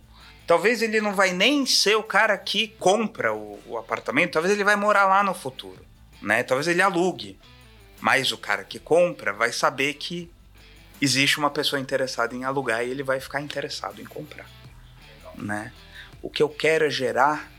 [0.47, 4.65] talvez ele não vai nem ser o cara que compra o, o apartamento, talvez ele
[4.65, 5.85] vai morar lá no futuro,
[6.21, 6.43] né?
[6.43, 7.39] Talvez ele alugue.
[8.01, 10.31] Mas o cara que compra vai saber que
[11.01, 14.62] existe uma pessoa interessada em alugar e ele vai ficar interessado em comprar
[15.37, 15.73] né?
[16.23, 17.51] O que eu quero é gerar,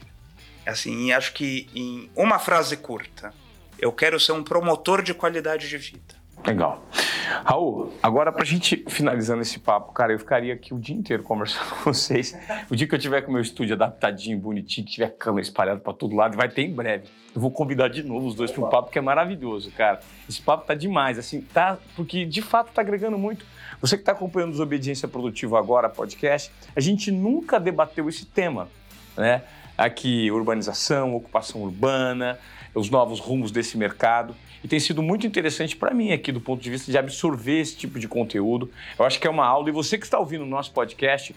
[0.66, 3.34] assim, acho que em uma frase curta,
[3.80, 6.24] eu quero ser um promotor de qualidade de vida.
[6.46, 6.86] Legal.
[7.46, 11.70] Raul, agora pra gente finalizando esse papo, cara, eu ficaria aqui o dia inteiro conversando
[11.84, 12.38] com vocês.
[12.70, 15.80] O dia que eu tiver com o meu estúdio adaptadinho, bonitinho, que tiver câmera espalhada
[15.80, 17.08] pra todo lado, vai ter em breve.
[17.34, 20.00] Eu vou convidar de novo os dois para um papo que é maravilhoso, cara.
[20.30, 23.46] Esse papo tá demais, assim, tá, porque de fato tá agregando muito.
[23.84, 28.70] Você que está acompanhando o Desobediência Produtiva agora, podcast, a gente nunca debateu esse tema,
[29.18, 29.42] né?
[29.78, 32.40] Aqui, urbanização, ocupação urbana,
[32.74, 34.34] os novos rumos desse mercado.
[34.64, 37.76] E tem sido muito interessante para mim aqui do ponto de vista de absorver esse
[37.76, 38.72] tipo de conteúdo.
[38.98, 39.68] Eu acho que é uma aula.
[39.68, 41.36] E você que está ouvindo o nosso podcast,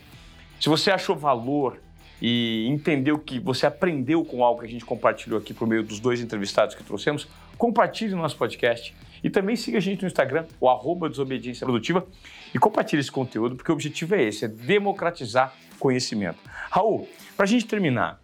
[0.60, 1.80] se você achou valor
[2.22, 5.98] e entendeu que você aprendeu com algo que a gente compartilhou aqui por meio dos
[5.98, 7.26] dois entrevistados que trouxemos,
[7.58, 8.94] compartilhe o nosso podcast.
[9.26, 12.06] E também siga a gente no Instagram, o arroba Desobediência Produtiva,
[12.54, 16.38] e compartilhe esse conteúdo, porque o objetivo é esse, é democratizar conhecimento.
[16.70, 18.20] Raul, para a gente terminar,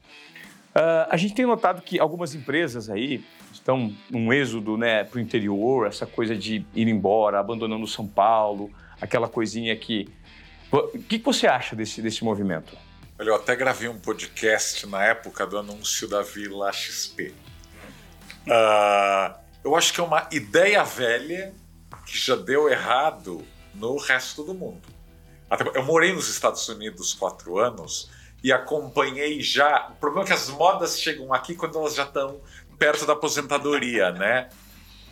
[0.76, 5.20] uh, a gente tem notado que algumas empresas aí estão num êxodo né, para o
[5.20, 10.08] interior, essa coisa de ir embora, abandonando São Paulo, aquela coisinha que...
[10.70, 12.78] O que você acha desse, desse movimento?
[13.18, 17.34] Olha, eu até gravei um podcast na época do anúncio da Vila XP.
[18.46, 21.54] Uh, eu acho que é uma ideia velha
[22.06, 24.82] que já deu errado no resto do mundo.
[25.74, 28.10] Eu morei nos Estados Unidos quatro anos
[28.42, 29.88] e acompanhei já.
[29.90, 32.40] O problema é que as modas chegam aqui quando elas já estão
[32.78, 34.48] perto da aposentadoria, né?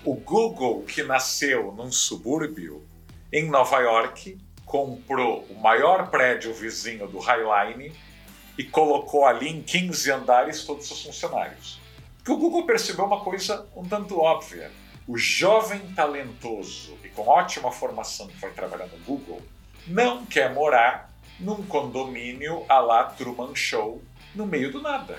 [0.05, 2.87] O Google, que nasceu num subúrbio
[3.33, 7.93] em Nova York, comprou o maior prédio vizinho do Highline
[8.57, 11.80] e colocou ali em 15 andares todos os funcionários.
[12.21, 14.71] Porque o Google percebeu uma coisa um tanto óbvia.
[15.09, 19.43] O jovem talentoso e com ótima formação que vai trabalhar no Google
[19.87, 24.03] não quer morar num condomínio à la Truman Show
[24.35, 25.19] no meio do nada.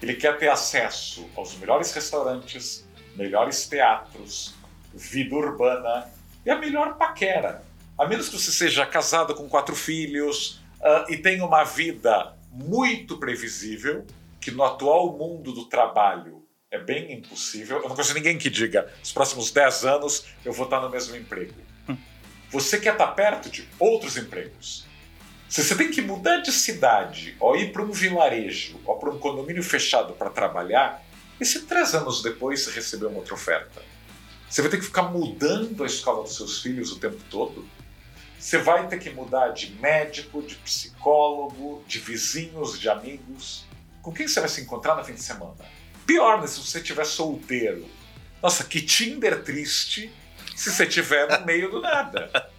[0.00, 4.54] Ele quer ter acesso aos melhores restaurantes, melhores teatros,
[4.94, 6.10] vida urbana
[6.44, 7.62] e a melhor paquera.
[7.98, 13.18] A menos que você seja casado com quatro filhos uh, e tenha uma vida muito
[13.18, 14.06] previsível,
[14.46, 16.40] que no atual mundo do trabalho
[16.70, 17.78] é bem impossível.
[17.78, 21.16] Eu não conheço ninguém que diga, nos próximos 10 anos eu vou estar no mesmo
[21.16, 21.60] emprego.
[21.88, 21.96] Hum.
[22.52, 24.86] Você quer estar perto de outros empregos.
[25.48, 29.18] Se você tem que mudar de cidade, ou ir para um vilarejo, ou para um
[29.18, 31.04] condomínio fechado para trabalhar,
[31.40, 33.82] e se três anos depois você receber uma outra oferta?
[34.48, 37.68] Você vai ter que ficar mudando a escola dos seus filhos o tempo todo?
[38.38, 43.66] Você vai ter que mudar de médico, de psicólogo, de vizinhos, de amigos.
[44.06, 45.56] Com quem você vai se encontrar no fim de semana?
[46.06, 47.84] Pior, né, se você estiver solteiro.
[48.40, 50.14] Nossa, que Tinder triste
[50.54, 52.30] se você estiver no meio do nada.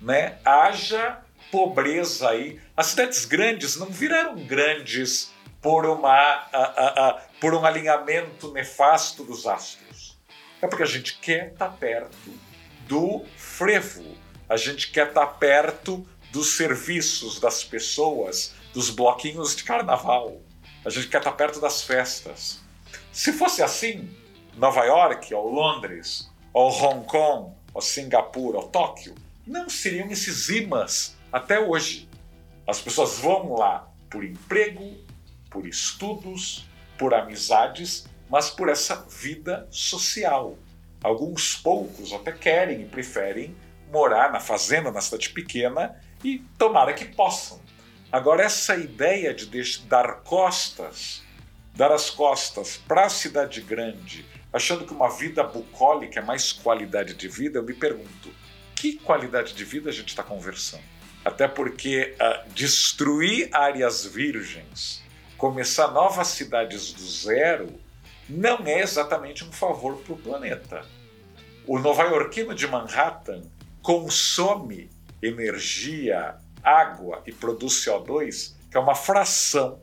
[0.00, 0.38] Né?
[0.44, 1.18] Haja
[1.50, 2.60] pobreza aí.
[2.76, 9.24] As cidades grandes não viraram grandes por, uma, a, a, a, por um alinhamento nefasto
[9.24, 10.16] dos astros.
[10.62, 12.30] É porque a gente quer estar tá perto
[12.86, 14.16] do frevo.
[14.48, 20.40] A gente quer estar tá perto dos serviços das pessoas, dos bloquinhos de carnaval.
[20.86, 22.60] A gente quer estar perto das festas.
[23.10, 24.08] Se fosse assim,
[24.56, 29.12] Nova York, ou Londres, ou Hong Kong, ou Singapura, ou Tóquio,
[29.44, 32.08] não seriam esses imãs até hoje.
[32.64, 34.96] As pessoas vão lá por emprego,
[35.50, 40.56] por estudos, por amizades, mas por essa vida social.
[41.02, 43.56] Alguns poucos até querem e preferem
[43.90, 47.65] morar na fazenda, na cidade pequena, e tomara que possam.
[48.10, 49.46] Agora, essa ideia de
[49.86, 51.22] dar costas,
[51.74, 57.14] dar as costas para a cidade grande, achando que uma vida bucólica é mais qualidade
[57.14, 58.30] de vida, eu me pergunto,
[58.74, 60.84] que qualidade de vida a gente está conversando?
[61.24, 65.02] Até porque uh, destruir áreas virgens,
[65.36, 67.80] começar novas cidades do zero,
[68.28, 70.84] não é exatamente um favor para o planeta.
[71.66, 73.42] O nova-iorquino de Manhattan
[73.82, 74.88] consome
[75.20, 76.36] energia
[76.66, 79.80] água e produz CO2, que é uma fração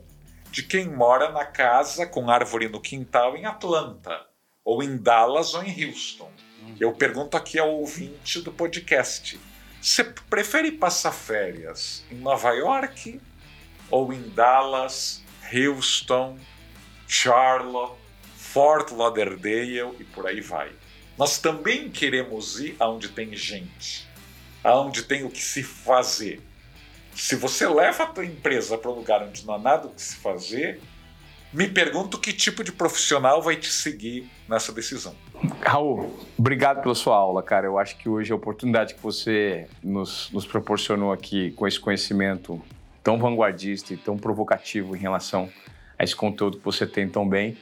[0.50, 4.26] de quem mora na casa com árvore no quintal em Atlanta,
[4.62, 6.30] ou em Dallas ou em Houston.
[6.78, 9.40] Eu pergunto aqui ao ouvinte do podcast:
[9.80, 13.18] você prefere passar férias em Nova York
[13.90, 15.22] ou em Dallas,
[15.52, 16.38] Houston,
[17.08, 17.98] Charlotte,
[18.36, 20.70] Fort Lauderdale e por aí vai?
[21.16, 24.06] Nós também queremos ir aonde tem gente,
[24.62, 26.42] aonde tem o que se fazer
[27.14, 30.02] se você leva a tua empresa para um lugar onde não há nada o que
[30.02, 30.80] se fazer,
[31.52, 35.14] me pergunto que tipo de profissional vai te seguir nessa decisão.
[35.60, 37.66] Raul, obrigado pela sua aula, cara.
[37.66, 42.60] Eu acho que hoje a oportunidade que você nos, nos proporcionou aqui com esse conhecimento
[43.04, 45.48] tão vanguardista e tão provocativo em relação
[45.98, 47.56] a esse conteúdo que você tem tão bem.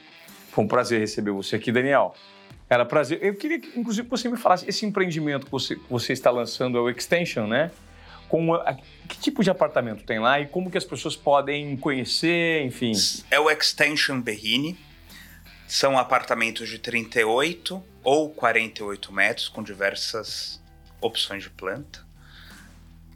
[0.49, 2.15] Foi um prazer receber você aqui, Daniel.
[2.67, 3.19] Cara, prazer.
[3.21, 6.31] Eu queria, que, inclusive, que você me falasse esse empreendimento que você, que você está
[6.31, 7.69] lançando, é o Extension, né?
[8.33, 8.73] Com a,
[9.07, 12.91] que tipo de apartamento tem lá e como que as pessoas podem conhecer, enfim?
[13.29, 14.75] É o Extension Berrini.
[15.67, 20.59] São apartamentos de 38 ou 48 metros com diversas
[20.99, 22.03] opções de planta.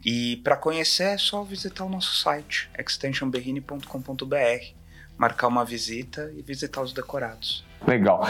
[0.04, 4.64] E para conhecer é só visitar o nosso site, extensionberrini.com.br,
[5.16, 7.66] marcar uma visita e visitar os decorados.
[7.84, 8.24] Legal.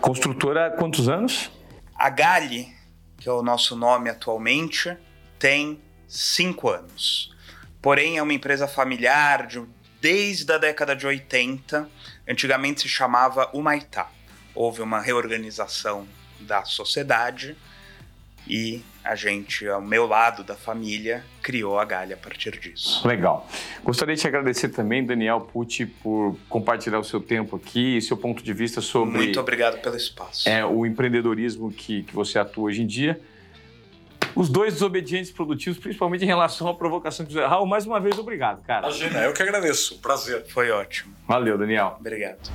[0.00, 1.52] Construtora, quantos anos?
[1.94, 2.66] A Gali,
[3.16, 4.96] que é o nosso nome atualmente,
[5.38, 5.80] tem
[6.12, 7.34] cinco anos.
[7.80, 9.62] Porém, é uma empresa familiar de,
[10.00, 11.88] desde a década de 80.
[12.28, 14.10] Antigamente se chamava Humaitá.
[14.54, 16.06] Houve uma reorganização
[16.38, 17.56] da sociedade
[18.46, 23.06] e a gente, ao meu lado da família, criou a Galha a partir disso.
[23.06, 23.48] Legal.
[23.82, 28.16] Gostaria de te agradecer também, Daniel Pucci, por compartilhar o seu tempo aqui e seu
[28.16, 29.16] ponto de vista sobre.
[29.16, 30.48] Muito obrigado pelo espaço.
[30.48, 33.20] É, o empreendedorismo que, que você atua hoje em dia
[34.34, 37.48] os dois desobedientes produtivos, principalmente em relação à provocação que fizeram.
[37.48, 38.86] Raul, mais uma vez, obrigado, cara.
[38.86, 39.98] Imagina, eu que agradeço.
[40.00, 40.44] Prazer.
[40.46, 41.14] Foi ótimo.
[41.26, 41.96] Valeu, Daniel.
[41.98, 42.50] Obrigado.